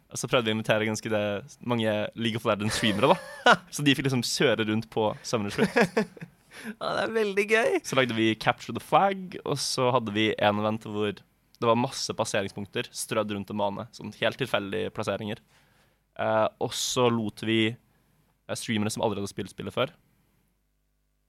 [0.08, 1.22] Og så prøvde vi å invitere ganske det,
[1.68, 3.56] mange League of Legends-streamere da.
[3.74, 5.76] Så de fikk liksom kjøre rundt på Summoners Rift.
[6.58, 7.74] Ja, det er veldig gøy.
[7.86, 11.12] Så lagde vi Capture the Flag, og så hadde vi en event hvor
[11.58, 13.86] det var masse passeringspunkter strødd rundt en bane.
[13.94, 15.42] Sånn helt tilfeldige plasseringer.
[16.18, 19.92] Eh, og så lot vi eh, streamere som allerede har spilt spillet før,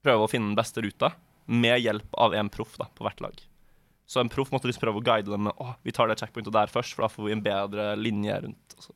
[0.05, 1.13] prøve å finne den beste ruta,
[1.49, 3.39] med hjelp av en proff da, på hvert lag.
[4.09, 6.53] Så en proff måtte liksom prøve å guide dem med å, vi tar det checkpointet
[6.53, 8.77] der først, for da får vi en bedre linje rundt.
[8.77, 8.93] Og så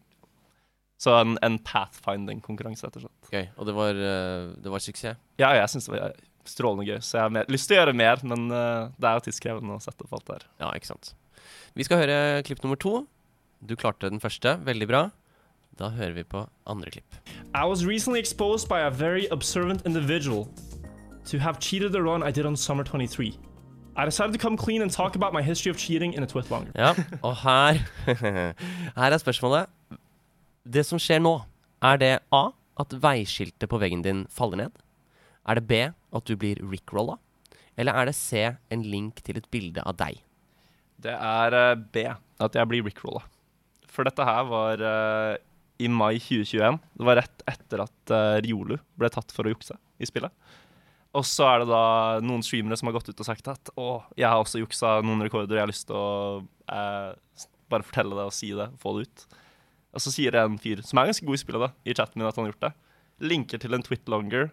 [1.03, 3.15] så en, en pathfinding-konkurranse, rett og slett.
[3.27, 5.19] Okay, Og det var, eh, det var suksess?
[5.41, 6.13] Ja, jeg syns det var
[6.49, 9.17] strålende gøy, så jeg har mer, lyst til å gjøre mer, men eh, det er
[9.17, 10.47] jo tidskrevende å sette opp alt det her.
[10.63, 11.13] Ja, ikke sant.
[11.77, 12.17] Vi skal høre
[12.47, 13.03] klipp nummer to.
[13.63, 14.57] Du klarte den første.
[14.65, 15.03] Veldig bra.
[15.79, 17.15] Da hører vi på andre klipp.
[17.55, 20.47] I was recently exposed by a very observant individual
[21.25, 23.33] to have cheated the run I did on Summer 23.
[23.95, 26.49] I decided to come clean and talk about my history of cheating in a twit
[26.51, 26.71] longer.
[26.75, 27.77] Ja, og her
[28.99, 29.65] Her er spørsmålet.
[30.73, 31.41] Det som skjer nå,
[31.81, 32.49] er det A.
[32.79, 34.79] At veiskiltet på veggen din faller ned?
[35.47, 35.79] Er det B.
[36.13, 37.17] At du blir rickrolla?
[37.77, 38.45] Eller er det C.
[38.71, 40.21] En link til et bilde av deg?
[41.03, 42.05] Det er eh, B,
[42.39, 43.23] at jeg blir rickrolla.
[43.91, 45.33] For dette her var uh,
[45.81, 46.79] i mai 2021.
[46.97, 50.33] Det var rett etter at uh, Riolu ble tatt for å jukse i spillet.
[51.13, 51.83] Og så er det da
[52.25, 55.21] noen streamere som har gått ut og sagt at å, jeg har også juksa noen
[55.21, 56.39] rekorder, jeg har lyst til å
[56.73, 59.25] eh, bare fortelle det og si det, få det ut.
[59.93, 62.29] Og så sier en fyr som er ganske god i spillet, da, i chatten min
[62.29, 62.73] at han har gjort det.
[63.29, 64.49] Linker til en twit longer,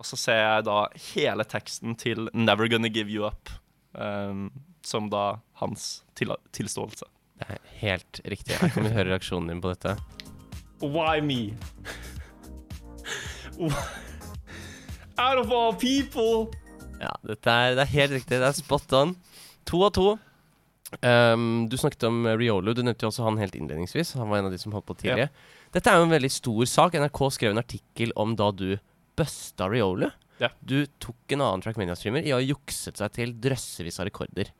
[0.00, 0.78] og så ser jeg da
[1.12, 3.52] hele teksten til 'Never Gonna Give You Up',
[3.92, 4.50] um,
[4.82, 7.04] som da hans til tilståelse.
[7.38, 8.56] Det er helt riktig.
[8.56, 9.96] Her kan vi høre reaksjonen din på dette.
[10.80, 11.52] Why me?
[15.20, 16.48] Out of all people!
[17.00, 18.40] Ja, dette er, det er helt riktig.
[18.40, 19.16] Det er spot on.
[19.68, 20.18] To av to.
[21.06, 22.74] Um, du snakket om Riolu Riolo.
[22.74, 24.14] Du nevnte jo også han helt innledningsvis.
[24.18, 25.28] Han var en av de som holdt på tidlig.
[25.72, 26.96] Dette er jo en veldig stor sak.
[26.98, 28.78] NRK skrev en artikkel om da du
[29.20, 30.08] busta Riolu.
[30.40, 30.48] Ja.
[30.64, 34.50] Du tok en annen Trackmania-streamer i å ha jukset seg til drøssevis av rekorder.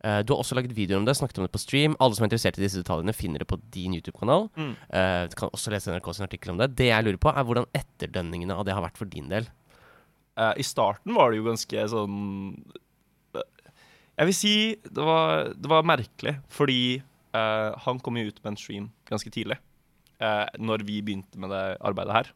[0.00, 1.94] Uh, du har også laget videoer om det, snakket om det på stream.
[2.00, 4.48] Alle som er interessert i disse detaljene, finner det på din YouTube-kanal.
[4.56, 4.70] Mm.
[4.88, 6.70] Uh, du kan også lese NRK sin artikkel om det.
[6.78, 9.50] Det jeg lurer på, er hvordan etterdønningene av det har vært for din del.
[10.40, 12.14] Uh, I starten var det jo ganske sånn
[13.34, 14.54] Jeg vil si
[14.86, 19.54] det var, det var merkelig, fordi han kom jo ut med en stream ganske tidlig.
[20.18, 22.30] Når vi begynte med det arbeidet her.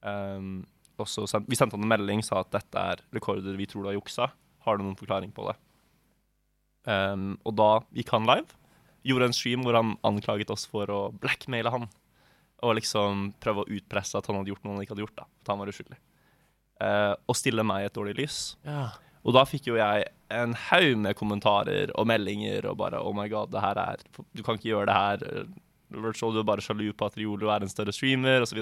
[0.00, 0.62] Um,
[1.02, 3.98] så Vi sendte han en melding sa at dette er rekorder vi tror du har
[3.98, 4.30] juksa.
[4.64, 5.56] Har du noen forklaring på det?
[6.86, 8.56] Um, og da gikk han live.
[9.04, 11.88] Gjorde en stream hvor han anklaget oss for å blackmaile han.
[12.64, 15.18] Og liksom prøve å utpresse at han hadde gjort noe han ikke hadde gjort.
[15.18, 15.98] da At han var uskyldig.
[16.82, 18.38] Uh, og stille meg i et dårlig lys.
[18.66, 18.88] Ja.
[19.24, 23.26] Og da fikk jo jeg en haug med kommentarer og meldinger og bare Oh my
[23.30, 24.02] god, det her er
[24.36, 25.46] Du kan ikke gjøre det her.
[25.94, 28.60] Virtual, du er bare sjalu på at Riolo er en større streamer, osv.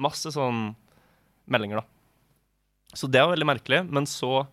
[0.00, 0.70] Masse sånn
[1.50, 1.84] meldinger, da.
[2.94, 3.80] Så det var veldig merkelig.
[3.90, 4.46] Men så,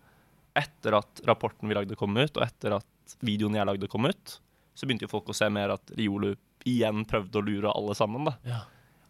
[0.56, 4.36] etter at rapporten vi lagde, kom ut, og etter at videoen jeg lagde, kom ut,
[4.74, 6.34] så begynte jo folk å se mer at Riolu
[6.68, 8.24] igjen prøvde å lure alle sammen.
[8.28, 8.36] da.
[8.48, 8.60] Ja.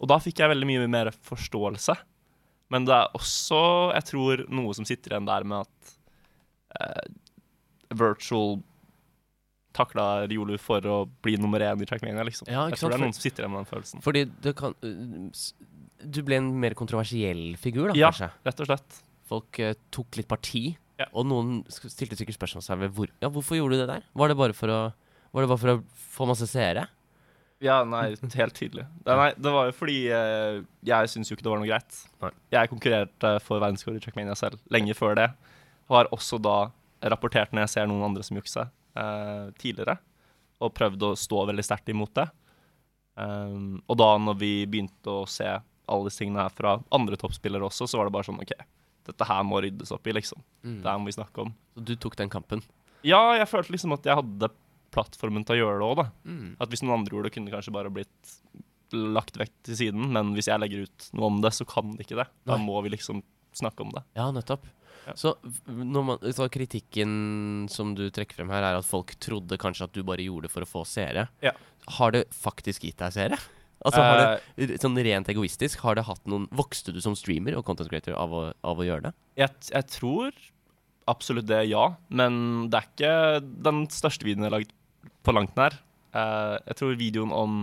[0.00, 1.94] Og da fikk jeg veldig mye mer forståelse.
[2.70, 3.58] Men det er også,
[3.96, 5.94] jeg tror, noe som sitter igjen der med at
[6.80, 7.08] eh,
[7.98, 8.60] Virtual
[9.74, 12.48] takla Riolu for å bli nummer én i Trackmania, liksom.
[12.50, 14.02] Ja, jeg tror det er noen som sitter igjen med den følelsen.
[14.02, 14.74] Fordi det kan
[15.34, 15.52] s-
[16.04, 18.10] Du ble en mer kontroversiell figur, da, Ja.
[18.10, 18.30] kanskje?
[18.46, 19.00] Rett og slett.
[19.30, 21.06] Folk uh, tok litt parti, Ja.
[21.12, 24.02] og noen stilte sikkert spørsmål seg ved hvor Ja, hvorfor gjorde du det der?
[24.14, 24.80] Var det bare for å
[25.32, 26.88] Var det bare for å få masse seere?
[27.62, 28.86] Ja, nei, helt tydelig.
[29.04, 31.98] Det, nei, det var jo fordi uh, jeg syns jo ikke det var noe greit.
[32.24, 32.30] Nei.
[32.50, 35.28] Jeg konkurrerte for verdensrekord i Checkmania selv lenge før det.
[35.90, 36.70] Og har også da
[37.12, 39.98] rapportert når jeg ser noen andre som jukser, uh, tidligere.
[40.60, 42.26] Og prøvd å stå veldig sterkt imot det.
[43.20, 45.46] Um, og da når vi begynte å se
[45.90, 48.54] alle disse tingene her fra andre toppspillere også, så var det bare sånn OK,
[49.10, 50.42] dette her må ryddes opp i, liksom.
[50.62, 50.80] Mm.
[50.84, 51.54] Det her må vi snakke om.
[51.74, 52.64] Så du tok den kampen.
[53.06, 54.50] Ja, jeg følte liksom at jeg hadde
[54.94, 56.08] plattformen til å gjøre det òg, da.
[56.26, 56.48] Mm.
[56.60, 58.34] At hvis noen andre gjorde det, kunne det kanskje bare blitt
[58.90, 60.10] lagt vekk til siden.
[60.14, 62.26] Men hvis jeg legger ut noe om det, så kan det ikke det.
[62.48, 62.66] Da Nei.
[62.66, 63.22] må vi liksom
[63.56, 64.02] snakke om det.
[64.18, 64.66] Ja, nettopp.
[65.06, 65.14] Ja.
[65.16, 65.34] Så,
[65.66, 69.94] når man, så kritikken som du trekker frem her, er at folk trodde kanskje at
[69.96, 71.28] du bare gjorde det for å få seere.
[71.44, 71.54] Ja.
[71.96, 73.40] Har det faktisk gitt deg seere?
[73.80, 77.56] Altså, har Eh, det, sånn rent egoistisk, har det hatt noen Vokste du som streamer
[77.56, 79.12] og content creator av å, av å gjøre det?
[79.40, 80.36] jeg, jeg tror
[81.10, 81.86] absolutt det, ja.
[82.12, 83.14] Men det er ikke
[83.64, 84.74] den største videoen jeg har lagd
[85.24, 85.78] på langt nær.
[86.12, 87.62] Eh, jeg tror videoen om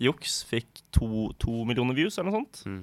[0.00, 2.62] juks fikk to, to millioner views eller noe sånt.
[2.66, 2.80] Mm.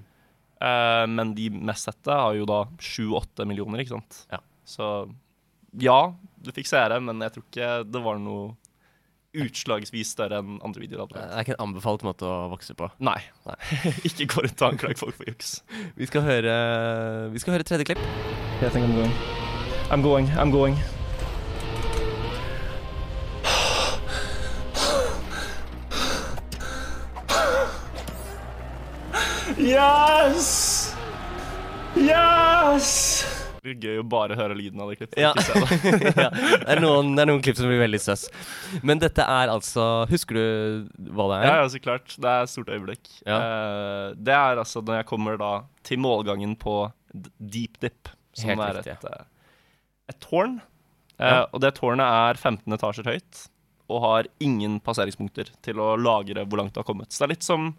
[0.70, 4.22] Eh, men de mest sette har jo da sju-åtte millioner, ikke sant.
[4.32, 4.42] Ja.
[4.68, 4.92] Så
[5.82, 6.00] ja,
[6.44, 8.56] du fikk seere, men jeg tror ikke det var noe
[9.36, 11.10] utslagsvis større enn andre videoer.
[11.12, 12.90] Det er ikke en anbefalt måte å vokse på.
[13.04, 13.18] Nei.
[14.08, 15.58] ikke gå rundt og anklage folk for juks.
[15.98, 16.54] Vi skal høre,
[17.34, 18.04] vi skal høre tredje klipp.
[18.62, 19.14] Yeah, I think I'm going.
[19.92, 20.28] I'm going.
[20.38, 20.78] I'm going.
[29.58, 30.96] Yes!
[31.96, 33.47] Yes!
[33.68, 35.20] Blir gøy å bare høre lyden av det klippet.
[35.20, 35.34] Ja.
[35.36, 35.44] Det.
[36.24, 38.28] ja, det, er noen, det er noen klipp som blir veldig søss.
[38.88, 41.48] Men dette er altså Husker du hva det er?
[41.50, 42.14] Ja, ja, så klart.
[42.16, 43.10] Det er et stort øyeblikk.
[43.28, 43.40] Ja.
[43.42, 45.52] Uh, det er altså når jeg kommer da
[45.88, 46.78] til målgangen på
[47.12, 49.28] Deep Dip, som Helt er et, uh,
[50.14, 50.60] et tårn.
[51.18, 51.44] Uh, Ja.
[51.50, 53.44] Og det tårnet er 15 etasjer høyt
[53.90, 57.10] og har ingen passeringspunkter til å lagre hvor langt du har kommet.
[57.10, 57.70] Så det er litt som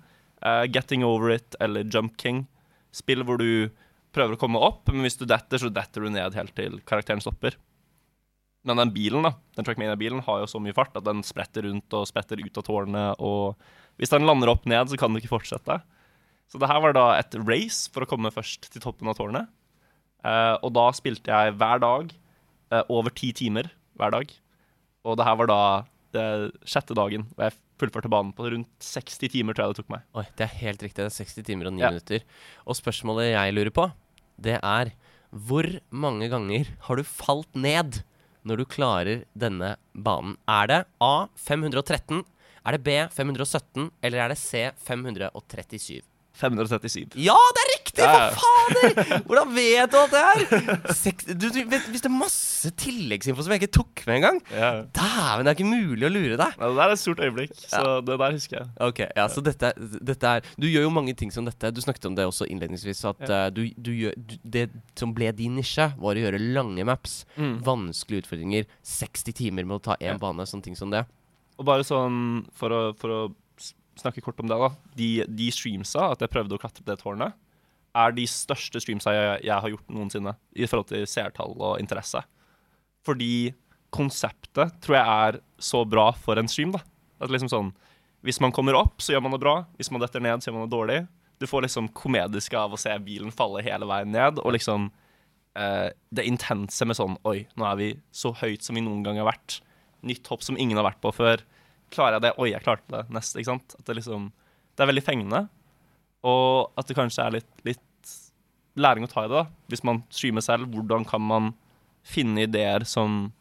[0.73, 2.47] Getting Over It eller Jump King.
[2.95, 3.69] Spill hvor du
[4.15, 7.23] prøver å komme opp, men hvis du detter, så detter du ned helt til karakteren
[7.25, 7.57] stopper.
[8.67, 11.95] Men den bilen da, den Trackmania-bilen har jo så mye fart at den spretter rundt
[11.97, 13.23] og spretter ut av tårnet.
[13.23, 15.79] Og hvis den lander opp ned, så kan den ikke fortsette.
[16.49, 19.49] Så det her var da et race for å komme først til toppen av tårnet.
[20.27, 22.13] Eh, og da spilte jeg hver dag
[22.73, 24.33] eh, over ti timer hver dag.
[25.07, 25.63] Og det her var da
[26.17, 26.29] det
[26.69, 30.03] sjette dagen, og jeg fullførte banen på rundt 60 timer, tror jeg det tok meg.
[30.19, 31.03] Oi, det er helt riktig.
[31.05, 31.91] Det er 60 timer og 9 Ja.
[31.93, 32.25] minutter.
[32.67, 33.89] Og spørsmålet jeg lurer på,
[34.41, 34.93] det er
[35.31, 38.03] hvor mange ganger har du falt ned
[38.49, 40.37] når du klarer denne banen?
[40.49, 42.25] Er det A 513,
[42.67, 46.03] er det B 517, eller er det C 537?
[46.39, 47.17] 537.
[47.21, 48.07] Ja, det er riktig!
[48.07, 49.23] For fader!
[49.27, 50.93] Hvordan vet du alt det her?
[50.95, 54.39] Seks, du, du vet, hvis det er masse tilleggsinfo som jeg ikke tok med engang
[54.53, 54.71] Ja.
[54.95, 56.55] Dæven, det er ikke mulig å lure deg.
[56.61, 58.71] Ja, det er et stort øyeblikk, så det der husker jeg.
[58.89, 59.73] Ok, ja, så dette,
[60.13, 61.73] dette er Du gjør jo mange ting som dette.
[61.75, 63.03] Du snakket om det også innledningsvis.
[63.11, 63.45] At Ja.
[63.47, 64.15] eh, du, du gjør,
[64.45, 64.69] det
[64.99, 67.25] som ble din nisje, var å gjøre lange maps.
[67.37, 67.59] Mm.
[67.67, 68.67] Vanskelige utfordringer.
[68.87, 70.19] 60 timer med å ta én Ja.
[70.23, 70.47] bane.
[70.47, 71.05] Sånne ting som det.
[71.59, 73.21] Og bare sånn, for å, for å
[74.01, 74.71] snakke kort om det, da.
[74.99, 77.37] De, de streamsa, at jeg prøvde å klatre det tårnet,
[77.99, 82.21] er de største streamsa jeg, jeg har gjort noensinne i forhold til seertall og interesse.
[83.07, 83.51] Fordi
[83.95, 86.83] konseptet tror jeg er så bra for en stream, da.
[87.19, 87.71] At liksom sånn
[88.27, 89.53] Hvis man kommer opp, så gjør man det bra.
[89.79, 90.97] Hvis man detter ned, så gjør man det dårlig.
[91.39, 94.89] Du får liksom komediske av å se bilen falle hele veien ned, og liksom
[95.55, 99.21] eh, det intense med sånn Oi, nå er vi så høyt som vi noen gang
[99.23, 99.61] har vært.
[100.03, 101.45] Nytt hopp som ingen har vært på før.
[101.95, 102.35] Klarer jeg det?
[102.39, 103.05] Oi, jeg klarte det.
[103.15, 103.77] Neste, ikke sant?
[103.79, 104.29] At det liksom
[104.77, 105.41] Det er veldig fengende.
[106.29, 108.13] Og at det kanskje er litt, litt
[108.79, 109.47] læring å ta i det, da.
[109.71, 111.53] Hvis man streamer selv, hvordan kan man
[112.07, 113.33] finne ideer som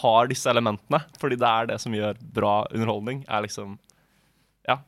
[0.00, 1.00] har disse elementene?
[1.20, 3.24] Fordi det er det som gjør bra underholdning.
[3.28, 3.78] Er liksom
[4.68, 4.78] Ja.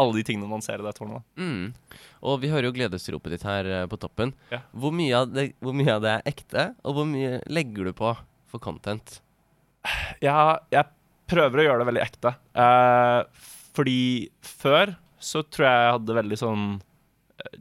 [0.00, 1.20] Alle de tingene man ser i det tårnet.
[1.20, 1.42] da.
[1.42, 1.74] Mm.
[2.22, 4.32] Og vi hører jo gledesropet ditt her eh, på toppen.
[4.50, 4.62] Ja.
[4.72, 7.92] Hvor, mye av det, hvor mye av det er ekte, og hvor mye legger du
[7.96, 8.14] på
[8.48, 9.20] for content?
[10.20, 10.88] Ja, jeg
[11.30, 12.34] prøver å gjøre det veldig ekte.
[12.64, 14.00] Eh, fordi
[14.44, 16.64] før så tror jeg jeg hadde veldig sånn
[17.44, 17.60] eh,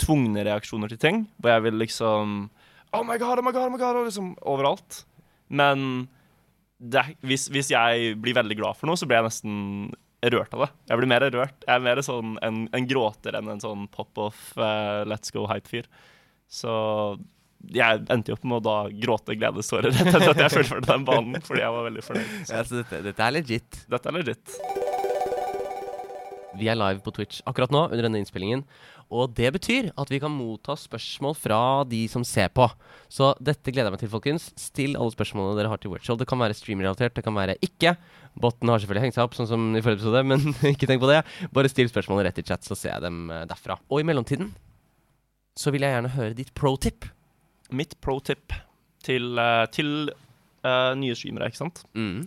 [0.00, 1.24] tvungne reaksjoner til ting.
[1.38, 2.46] Hvor jeg ville liksom
[2.96, 5.02] Oh my god, oh my god, oh my god, liksom overalt.
[5.48, 6.08] Men
[6.78, 9.56] det, hvis, hvis jeg blir veldig glad for noe, så blir jeg nesten
[10.32, 10.70] rørt av det.
[10.90, 11.66] Jeg blir mer rørt.
[11.66, 15.88] Jeg er mer sånn en, en gråter enn en sånn pop-off, uh, let's go hype-fyr.
[16.48, 16.72] Så
[17.74, 21.06] jeg endte jo opp med å da gråte gledestårer rett etter at jeg fullførte den
[21.08, 22.36] banen, fordi jeg var veldig fornøyd.
[22.48, 23.80] Ja, dette, dette er legit.
[23.90, 24.54] dette er legit.
[26.58, 28.64] Vi er live på Twitch akkurat nå under denne innspillingen.
[29.14, 32.66] Og det betyr at vi kan motta spørsmål fra de som ser på.
[33.08, 34.50] Så dette gleder jeg meg til, folkens.
[34.60, 36.18] Still alle spørsmålene dere har til virtual.
[36.20, 37.94] Det kan være streamrelatert, det kan være ikke.
[38.38, 40.44] Botten har selvfølgelig hengt seg opp, sånn som i forrige episode, men
[40.74, 41.22] ikke tenk på det.
[41.56, 43.78] Bare still spørsmålene rett i chat, så ser jeg dem eh, derfra.
[43.88, 44.52] Og i mellomtiden
[45.58, 47.08] så vil jeg gjerne høre ditt pro tip.
[47.74, 48.54] Mitt pro tip
[49.04, 50.10] til, eh, til
[50.64, 51.82] uh, nye streamere, ikke sant.
[51.96, 52.26] Mm.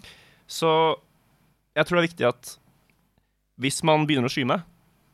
[0.49, 0.71] Så
[1.77, 2.55] jeg tror det er viktig at
[3.61, 4.57] hvis man begynner å streame,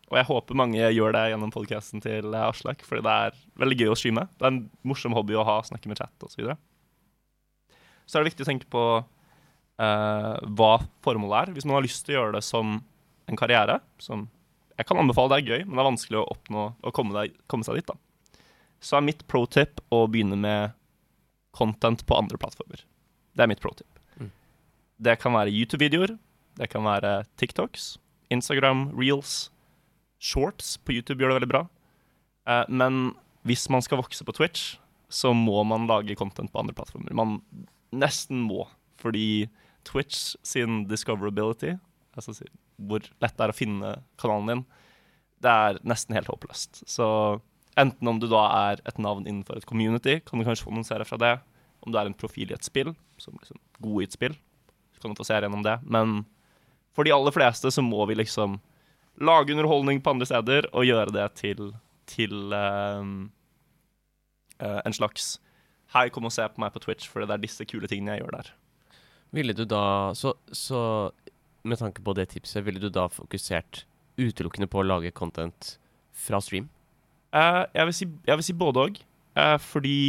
[0.08, 3.78] og jeg håper mange gjør det gjennom podcasten til eh, Aslak, fordi det er veldig
[3.82, 4.24] gøy å streame.
[4.38, 6.32] Det er en morsom hobby å ha, snakke med chat osv.
[6.32, 6.56] Så, videre.
[8.08, 10.72] så er det viktig å tenke på uh, hva
[11.04, 11.54] formålet er.
[11.58, 12.78] Hvis man har lyst til å gjøre det som
[13.28, 14.30] en karriere, som
[14.78, 17.36] jeg kan anbefale det er gøy, men det er vanskelig å oppnå å komme, deg,
[17.52, 18.00] komme seg dit, da.
[18.84, 20.76] Så er mitt pro tip å begynne med
[21.58, 22.84] content på andre plattformer.
[23.34, 24.02] Det er mitt pro tip.
[24.18, 24.32] Mm.
[25.02, 26.18] Det kan være YouTube-videoer,
[26.58, 27.96] det kan være TikToks,
[28.34, 29.50] Instagram, reels,
[30.20, 31.64] shorts på YouTube gjør det veldig bra.
[32.50, 33.12] Eh, men
[33.48, 34.76] hvis man skal vokse på Twitch,
[35.10, 37.14] så må man lage content på andre plattformer.
[37.16, 37.40] Man
[37.96, 38.66] nesten må,
[39.00, 39.48] fordi
[39.88, 41.78] Twitch sin discoverability,
[42.18, 42.36] altså
[42.76, 44.66] hvor lett det er å finne kanalen din,
[45.46, 46.84] det er nesten helt håpløst.
[46.90, 47.08] Så
[47.78, 50.88] enten om du da er et navn innenfor et community, kan du kanskje få noen
[50.88, 51.36] seere fra det.
[51.86, 54.38] Om du er en profil i et spill, som liksom god i et spill,
[54.96, 55.78] så kan du få seere gjennom det.
[55.86, 56.24] Men
[56.98, 58.58] for de aller fleste så må vi liksom
[59.22, 61.72] lage underholdning på andre steder og gjøre det til,
[62.10, 63.18] til ehm,
[64.62, 65.38] uh, en slags
[65.96, 68.26] Hei, kom og se på meg på Twitch, for det er disse kule tingene jeg
[68.26, 68.48] gjør der.
[69.38, 70.82] Ville du da så, så
[71.64, 73.86] med tanke på det tipset, ville du da fokusert
[74.20, 75.78] utelukkende på å lage content
[76.12, 76.68] fra stream?
[77.36, 79.00] Eh, jeg, vil si, jeg vil si både òg,
[79.40, 80.00] eh, fordi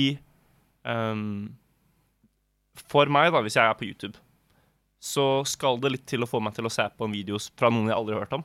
[0.86, 1.48] um,
[2.88, 4.20] For meg, da, hvis jeg er på YouTube,
[5.02, 7.70] så skal det litt til å få meg til å se på en video fra
[7.70, 8.44] noen jeg aldri har hørt om.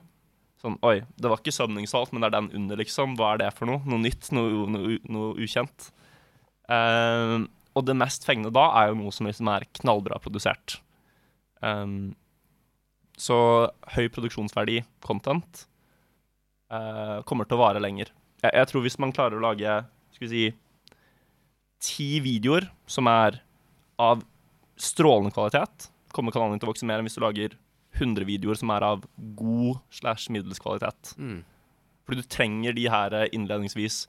[0.62, 3.18] Sånn, Oi, det var ikke sømningssalt, men det er den under, liksom.
[3.20, 3.82] Hva er det for noe?
[3.90, 4.30] Noe nytt?
[4.34, 5.90] Noe, noe, noe ukjent?
[6.72, 10.78] Um, og det mest fengende da er jo noe som liksom er knallbra produsert.
[11.60, 12.14] Um,
[13.20, 13.38] så
[13.96, 15.66] høy produksjonsverdi content
[16.74, 18.14] uh, kommer til å vare lenger.
[18.44, 19.80] Jeg, jeg tror hvis man klarer å lage
[20.14, 20.46] skal vi si,
[21.84, 23.42] ti videoer som er
[24.02, 24.24] av
[24.80, 27.56] strålende kvalitet, kommer kanalen til å vokse mer enn hvis du lager
[27.98, 29.04] 100 videoer som er av
[29.38, 31.14] god slash middels kvalitet.
[31.18, 31.42] Mm.
[32.04, 34.08] Fordi du trenger de her eh, innledningsvis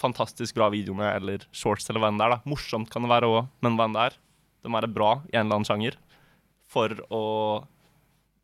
[0.00, 2.36] fantastisk bra videoene eller shorts eller hva enn det er.
[2.36, 2.48] da.
[2.48, 4.16] Morsomt kan det være òg, men hva enn det er.
[4.60, 5.98] Det må være bra i en eller annen sjanger
[6.70, 7.24] for å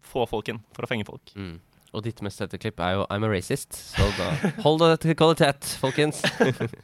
[0.06, 1.32] få folk inn, for å fenge folk.
[1.38, 1.56] Mm.
[1.96, 5.16] Og ditt mest sette klipp er jo 'I'm a racist', så da hold det til
[5.16, 6.20] kvalitet, folkens.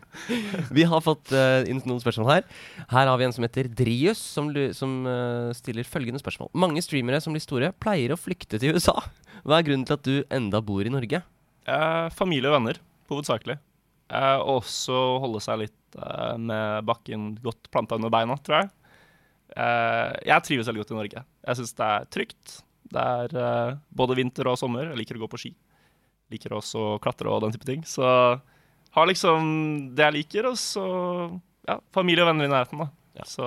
[0.77, 2.47] vi har fått uh, inn noen spørsmål her.
[2.89, 6.49] Her har vi en som heter Drius, som, som uh, stiller følgende spørsmål.
[6.57, 8.97] Mange streamere som blir store, pleier å flykte til USA.
[9.45, 11.23] Hva er grunnen til at du enda bor i Norge?
[11.67, 12.79] Eh, familie og venner,
[13.11, 13.59] hovedsakelig.
[14.13, 18.71] Eh, også holde seg litt eh, med bakken godt planta under beina, tror jeg.
[19.57, 21.25] Eh, jeg trives veldig godt i Norge.
[21.49, 22.59] Jeg syns det er trygt.
[22.93, 24.91] Det er uh, både vinter og sommer.
[24.91, 25.53] Jeg liker å gå på ski.
[26.33, 27.85] Liker også å klatre og den type ting.
[27.89, 28.07] Så
[28.93, 29.53] har liksom
[29.97, 30.85] det jeg liker, og så
[31.69, 32.91] ja, familie og venner i nærheten, da.
[33.13, 33.27] Ja.
[33.29, 33.45] Så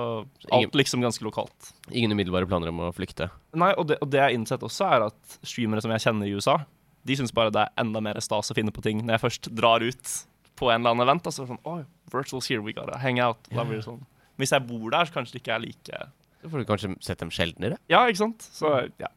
[0.54, 1.72] alt liksom ganske lokalt.
[1.90, 3.28] Ingen umiddelbare planer om å flykte.
[3.58, 6.28] Nei, og det, og det jeg har innsett også, er at streamere som jeg kjenner
[6.28, 6.60] i USA,
[7.06, 9.50] de syns bare det er enda mer stas å finne på ting når jeg først
[9.54, 10.12] drar ut
[10.58, 11.28] på en eller annen event.
[11.28, 11.82] Altså sånn, oh,
[12.12, 13.42] virtuals here, we gotta hang out.
[13.52, 14.02] Da blir det sånn.
[14.40, 16.00] Hvis jeg bor der, så kanskje det ikke er like
[16.42, 17.78] Så får du kanskje sett dem sjeldnere.
[17.90, 18.46] Ja, ikke sant?
[18.54, 19.10] Så ja.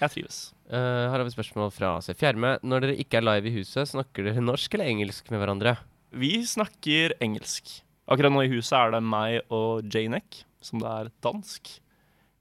[0.00, 0.40] Jeg trives.
[0.66, 2.14] Uh, her har vi spørsmål fra C.
[2.18, 2.56] Fjerme.
[2.62, 5.76] Når dere ikke er live i huset, snakker dere norsk eller engelsk med hverandre?
[6.12, 7.80] Vi snakker engelsk.
[8.10, 11.76] Akkurat nå i huset er det meg og Janek, som det er dansk.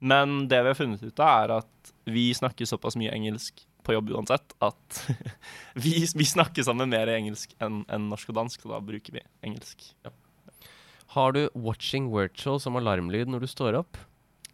[0.02, 3.96] Men det vi har funnet ut av, er at vi snakker såpass mye engelsk på
[3.96, 5.02] jobb uansett at
[5.84, 9.18] vi, vi snakker sammen mer i engelsk enn enn norsk og dansk, så da bruker
[9.18, 9.92] vi engelsk.
[11.12, 13.98] Har du 'watching virtual' som alarmlyd når du står opp?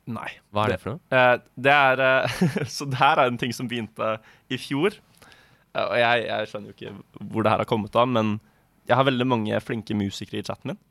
[0.07, 0.29] Nei.
[0.55, 1.01] Hva er det for noe?
[1.11, 1.35] Eh,
[1.67, 2.41] det er eh,
[2.77, 4.15] Så det her er en ting som begynte
[4.49, 4.95] i fjor.
[5.73, 6.93] Eh, og jeg, jeg skjønner jo ikke
[7.31, 8.37] hvor det her har kommet av, men
[8.87, 10.83] jeg har veldig mange flinke musikere i chatten min.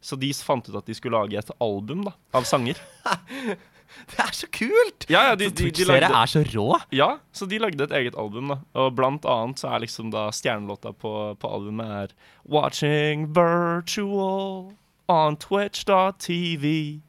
[0.00, 2.80] Så de fant ut at de skulle lage et album da, av sanger.
[4.06, 5.06] Det er så kult!
[5.10, 6.66] Ja, ja, de, de, de lagde, er så rå.
[6.94, 8.60] ja, så de lagde et eget album, da.
[8.78, 12.14] Og blant annet så er liksom da stjernelåta på, på albumet er
[12.46, 14.70] Watching virtual
[15.10, 17.00] on twitch.tv.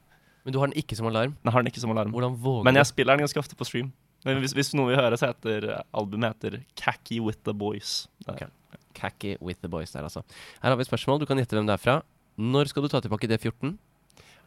[0.46, 1.36] Men du har den ikke som alarm.
[1.44, 2.14] Nei, har den ikke som alarm.
[2.16, 3.92] Hvordan våger Men jeg spiller den ganske ofte på stream.
[4.26, 8.08] Men hvis, hvis noen vil høre, så heter albumet heter Cacky with the Boys.
[8.30, 8.50] Er-
[8.94, 10.22] Cacky with the boys der, altså.
[10.62, 11.22] Her har vi et spørsmål.
[11.22, 12.02] Du kan gjette hvem det er fra.
[12.38, 13.74] Når skal du ta tilbake D14?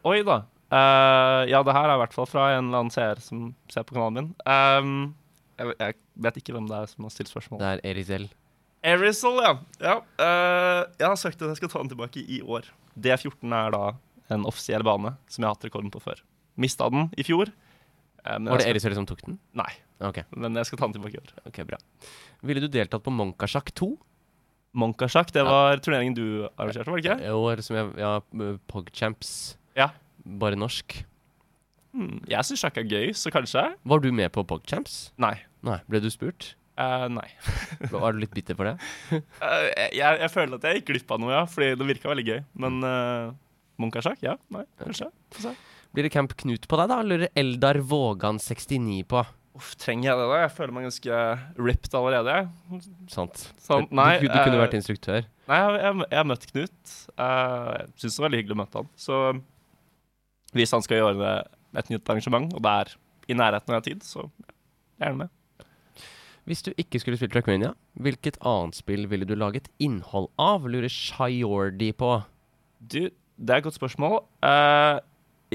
[0.05, 0.41] Oi da.
[0.69, 3.85] Uh, ja, det her er i hvert fall fra en eller annen seer som ser
[3.87, 4.29] på kanalen min.
[4.45, 5.15] Um,
[5.57, 7.61] Jeg, jeg vet ikke hvem det er som har stilt spørsmål.
[7.61, 8.25] Det er Erizel.
[8.85, 9.53] Erizel, ja.
[9.81, 9.93] ja.
[10.19, 12.67] Uh, jeg har søkt at jeg skal ta den tilbake i år.
[12.99, 13.83] D14 er da
[14.29, 16.21] en offisiell bane som jeg har hatt rekorden på før.
[16.57, 17.51] Mista den i fjor.
[18.25, 19.39] eh, men Var det Erisel som tok den?
[19.53, 19.71] Nei,
[20.01, 20.23] Okay.
[20.35, 21.31] men jeg skal ta den tilbake i år.
[21.47, 21.77] ok, bra.
[22.43, 23.97] Ville du deltatt på Monkasjakk 2?
[24.75, 25.49] Monkasjakk, det Ja.
[25.49, 27.25] var turneringen du arrangerte, var det ikke?
[27.27, 28.19] Jo, eller som jeg, ja,
[28.67, 29.55] Pogchamps.
[29.75, 29.89] Ja.
[30.25, 31.05] Bare norsk.
[31.93, 33.61] Hmm, jeg syns sjakk er gøy, så kanskje?
[33.85, 35.11] Var du med på Pogchamps?
[35.17, 35.37] Nei.
[35.63, 35.79] Nei.
[35.87, 36.55] Ble du spurt?
[36.77, 37.29] Uh, nei.
[37.89, 38.75] Var du litt bitter for det?
[39.15, 42.25] uh, jeg, jeg føler at jeg gikk glipp av noe, ja, fordi det virka veldig
[42.27, 42.41] gøy.
[42.59, 43.31] Men uh,
[43.81, 44.21] Monkasjakk?
[44.23, 45.09] Ja, nei, kanskje.
[45.35, 45.55] Få se.
[45.95, 46.99] Blir det Camp Knut på deg, da?
[47.07, 49.23] Lurer Eldar Vågan 69 på.
[49.55, 50.39] Uff, trenger jeg det, da?
[50.41, 51.19] Jeg føler meg ganske
[51.63, 52.33] ripped allerede.
[52.35, 52.81] jeg.
[53.13, 53.45] Sant.
[53.63, 55.25] Sånn, Du- nei, du, du, kunne eh, vært instruktør.
[55.47, 56.95] Nei, jeg, har møtt Knut.
[57.15, 58.89] Eh, jeg syns det var veldig hyggelig å møte han.
[58.99, 59.21] Så
[60.55, 61.31] hvis han skal gjøre
[61.75, 62.93] et nytt arrangement, og det er
[63.31, 64.27] i nærheten av tid, så
[64.99, 65.29] gjerne med.
[66.45, 70.67] Hvis du ikke skulle spilt Trackmania, hvilket annet spill ville du laget innhold av?
[70.69, 72.11] Lurer Shiordi på.
[72.79, 73.07] Du,
[73.37, 74.19] det er et godt spørsmål.
[74.43, 74.99] Uh,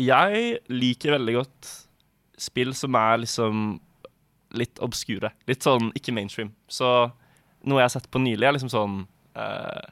[0.00, 1.70] jeg liker veldig godt
[2.40, 3.78] spill som er liksom
[4.56, 5.30] litt obskure.
[5.48, 6.52] Litt sånn ikke mainstream.
[6.70, 6.88] Så
[7.68, 8.96] noe jeg har sett på nylig, er liksom sånn
[9.38, 9.86] uh,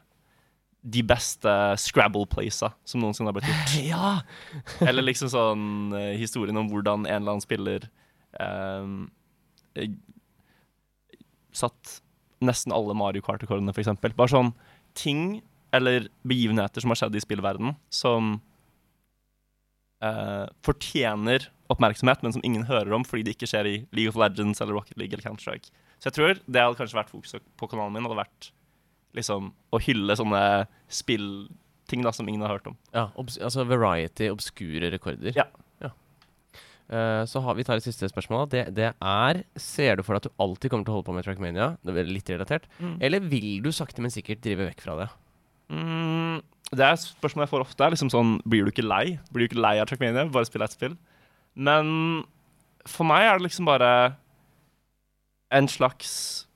[0.82, 3.76] De beste Scrabble-playsa som noensinne har blitt gjort.
[3.92, 4.12] Ja!
[4.86, 7.88] Eller liksom sånn uh, historien om hvordan en eller annen spiller
[8.38, 9.86] eh,
[11.54, 11.98] satt
[12.44, 13.90] nesten alle Mario Kart-rekordene, f.eks.
[14.14, 14.52] Bare sånn
[14.98, 15.40] ting
[15.74, 18.36] eller begivenheter som har skjedd i spillverdenen, som
[20.04, 24.18] eh, fortjener oppmerksomhet, men som ingen hører om fordi det ikke skjer i League of
[24.20, 25.72] Legends eller Rocket League eller Counter-Strike.
[25.98, 28.52] Så jeg tror det hadde kanskje vært fokuset på kanalen min, hadde vært
[29.16, 30.42] liksom å hylle sånne
[30.92, 32.76] spillting da som ingen har hørt om.
[32.94, 35.34] ja altså variety, obskure rekorder.
[35.36, 35.48] Ja.
[36.88, 38.46] Eh, så har vi tar et siste spørsmål.
[38.48, 41.16] Det, det er Ser du for deg at du alltid kommer til å holde på
[41.16, 41.70] med Trackmania?
[41.84, 42.68] Det er litt relatert.
[43.04, 45.08] Eller vil du sakte, men sikkert drive vekk fra det?
[45.72, 46.40] Mm,
[46.72, 47.84] det er et spørsmål jeg får ofte.
[47.84, 49.18] er liksom sånn, Blir du ikke lei?
[49.32, 50.26] Blir du ikke lei av Trackmania?
[50.32, 50.96] Bare spill ett spill?
[51.58, 52.24] Men
[52.88, 53.90] for meg er det liksom bare
[55.52, 56.46] en slags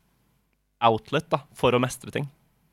[0.82, 2.26] outlet da, for å mestre ting.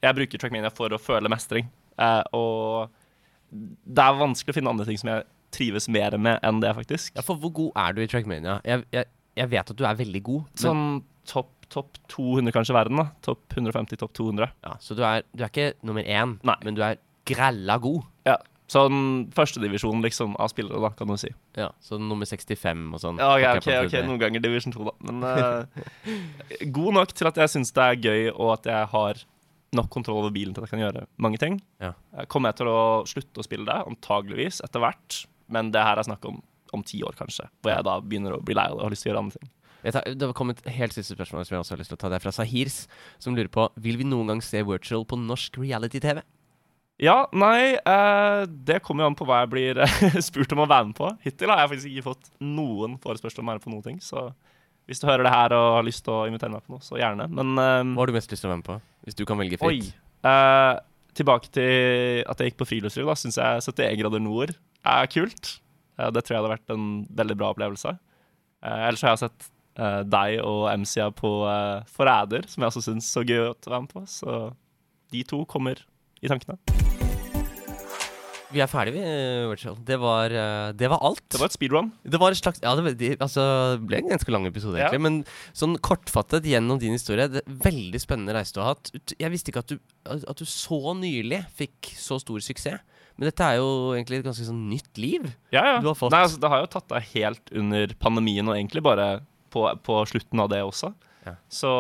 [0.04, 1.68] Jeg bruker Trackmania for å føle mestring.
[2.00, 2.90] Eh, og
[3.52, 5.26] det er vanskelig å finne andre ting som jeg
[5.56, 7.16] trives mer med enn det, faktisk.
[7.18, 8.60] Ja, For hvor god er du i Trackmania?
[8.68, 9.10] Jeg, jeg,
[9.40, 10.52] jeg vet at du er veldig god.
[10.62, 10.84] Sånn
[11.30, 12.98] topp top 200 kanskje i verden.
[13.02, 13.08] da.
[13.26, 14.52] Topp 150, topp 200.
[14.66, 16.56] ja, så du er, du er ikke nummer én, Nei.
[16.66, 16.98] men du er
[17.30, 18.04] grella god.
[18.28, 18.38] Ja.
[18.70, 21.32] Sånn førstedivisjon liksom, av spillere, da, kan du si.
[21.58, 23.18] Ja, Så nummer 65 og sånn.
[23.18, 24.94] Ja, ok, Ok, ok, noen ganger divisjon 2, da.
[25.10, 25.66] Men uh,
[26.78, 29.24] god nok til at jeg syns det er gøy, og at jeg har
[29.74, 31.58] nok kontroll over bilen til at jeg kan gjøre mange ting.
[31.82, 31.92] Ja.
[32.18, 33.76] Eh, Kommer jeg til å slutte å spille det?
[33.90, 35.24] Antageligvis etter hvert.
[35.50, 37.48] Men det her er snakk om om ti år, kanskje.
[37.64, 39.22] Hvor jeg da begynner å bli lei av det og har lyst til å gjøre
[39.24, 39.48] andre ting.
[39.84, 42.02] Tar, det har kommet et helt siste spørsmål som jeg også har lyst til å
[42.02, 42.12] ta.
[42.12, 42.82] Det er fra Sahirs,
[43.22, 46.22] som lurer på Vil vi noen gang se Virtual på norsk reality-TV.
[47.00, 50.68] Ja, nei, eh, det kommer jo an på hva jeg blir eh, spurt om å
[50.68, 51.14] være med på.
[51.24, 54.02] Hittil har jeg faktisk ikke fått noen forespørsel om å være med på noen ting,
[54.04, 54.28] så
[54.90, 57.00] hvis du hører det her og har lyst til å invitere meg på noe, så
[57.00, 57.30] gjerne.
[57.32, 58.78] Men eh, Hva har du mest lyst til å være med på?
[59.08, 59.80] Hvis du kan velge Oi.
[59.80, 60.06] fritt.
[60.28, 60.74] Eh,
[61.20, 63.08] tilbake til at jeg gikk på friluftsliv.
[63.08, 64.54] Da syns jeg 71 grader nord
[64.84, 65.54] er kult.
[66.00, 66.90] Eh, det tror jeg hadde vært en
[67.22, 67.96] veldig bra opplevelse.
[68.60, 69.46] Uh, ellers har jeg sett
[69.80, 73.86] eh, deg og MC-a på uh, Forræder, som jeg også syns så gøy å være
[73.86, 74.04] med på.
[74.12, 74.40] Så
[75.16, 75.80] de to kommer
[76.22, 76.60] i tankene.
[78.50, 79.74] Vi er ferdige, vi, eh.
[79.86, 80.34] Det var,
[80.74, 81.22] det var alt.
[81.30, 81.92] Det var et speedrun.
[82.02, 83.44] Det var et slags Ja, det, det altså,
[83.78, 84.88] ble en ganske lang episode, Ja.
[84.88, 85.04] egentlig.
[85.06, 85.20] Men
[85.54, 88.90] sånn kortfattet gjennom din historie det, er Veldig spennende reise du har hatt.
[89.22, 89.78] Jeg visste ikke at du,
[90.10, 92.82] at du så nylig fikk så stor suksess.
[93.20, 95.26] Men dette er jo egentlig et ganske sånn nytt liv.
[95.52, 95.80] Ja, ja.
[95.84, 98.82] Du har fått- Nei, altså, det har jo tatt deg helt under pandemien, og egentlig
[98.82, 99.10] bare
[99.52, 100.94] på, på slutten av det også.
[101.26, 101.36] Ja.
[101.52, 101.72] Så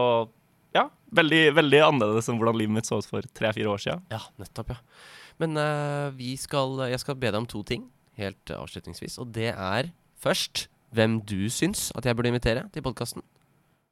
[0.76, 4.04] ja, veldig, veldig annerledes enn hvordan livet mitt så ut for tre-fire år siden.
[4.14, 4.82] Ja, nettopp, ja.
[5.40, 7.88] Men uh, vi skal, jeg skal be deg om to ting
[8.20, 9.18] helt eh, avslutningsvis.
[9.22, 13.24] Og det er først hvem du syns at jeg burde invitere til podkasten.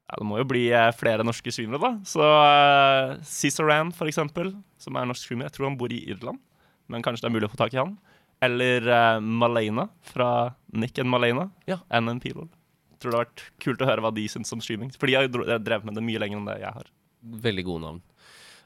[0.08, 1.94] Ja, det må jo bli eh, flere norske streamere, da.
[2.08, 5.50] Så uh, Cizaran, for eksempel, som er norsk streamer.
[5.50, 6.40] Jeg tror han bor i Irland,
[6.88, 7.98] men kanskje det er mulig å få tak i han.
[8.44, 10.30] Eller uh, Malena fra
[10.72, 11.50] Nick and Malena.
[11.70, 11.82] Ja.
[11.92, 12.48] NM Pilol.
[12.98, 14.92] Tror det har vært kult å høre hva de syns om streaming.
[14.98, 16.92] For de har drevet med det mye lenger enn det jeg har.
[17.48, 18.00] Veldig gode navn.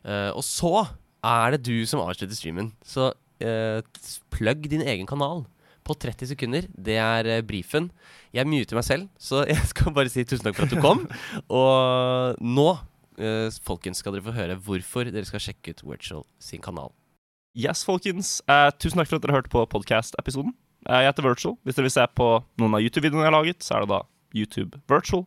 [0.02, 0.76] Uh, og så
[1.22, 2.72] er det du som avslutter streamen.
[2.86, 5.44] Så uh, plugg din egen kanal
[5.88, 6.70] på 30 sekunder.
[6.72, 7.92] Det er uh, brifen.
[8.36, 11.06] Jeg muter meg selv, så jeg skal bare si tusen takk for at du kom.
[11.62, 12.70] og nå,
[13.22, 16.94] uh, folkens, skal dere få høre hvorfor dere skal sjekke ut Virtual sin kanal.
[17.58, 18.40] Yes, folkens.
[18.48, 20.54] Eh, tusen takk for at dere hørte på podcast-episoden.
[20.88, 21.58] Eh, jeg heter Virtual.
[21.68, 22.28] Hvis dere vil se på
[22.62, 24.00] noen av YouTube-videoene jeg har laget, så er det da
[24.36, 25.26] YouTube Virtual.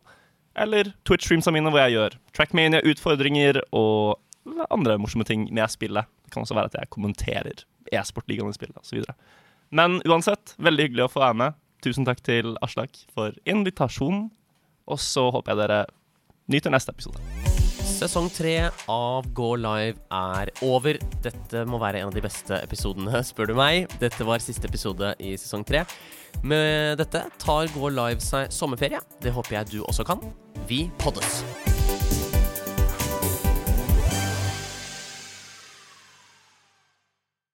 [0.55, 4.19] eller Twitch-streamsa mine hvor jeg gjør Trackmania-utfordringer og
[4.71, 6.07] andre morsomme ting med spillet.
[6.23, 9.03] Det kan også være at jeg kommenterer e-sportligaen i spillet osv.
[9.75, 11.59] Men uansett, veldig hyggelig å få være med.
[11.83, 14.29] Tusen takk til Aslak for invitasjonen.
[14.87, 15.83] Og så håper jeg dere
[16.47, 17.54] nyter neste episode.
[17.95, 18.57] Sesong tre
[18.91, 20.97] av Gå live er over.
[21.23, 23.87] Dette må være en av de beste episodene, spør du meg.
[24.01, 25.85] Dette var siste episode i sesong tre.
[26.43, 28.99] Med dette tar Gå live seg sommerferie.
[29.23, 30.19] Det håper jeg du også kan.
[30.67, 31.43] Vi poddes.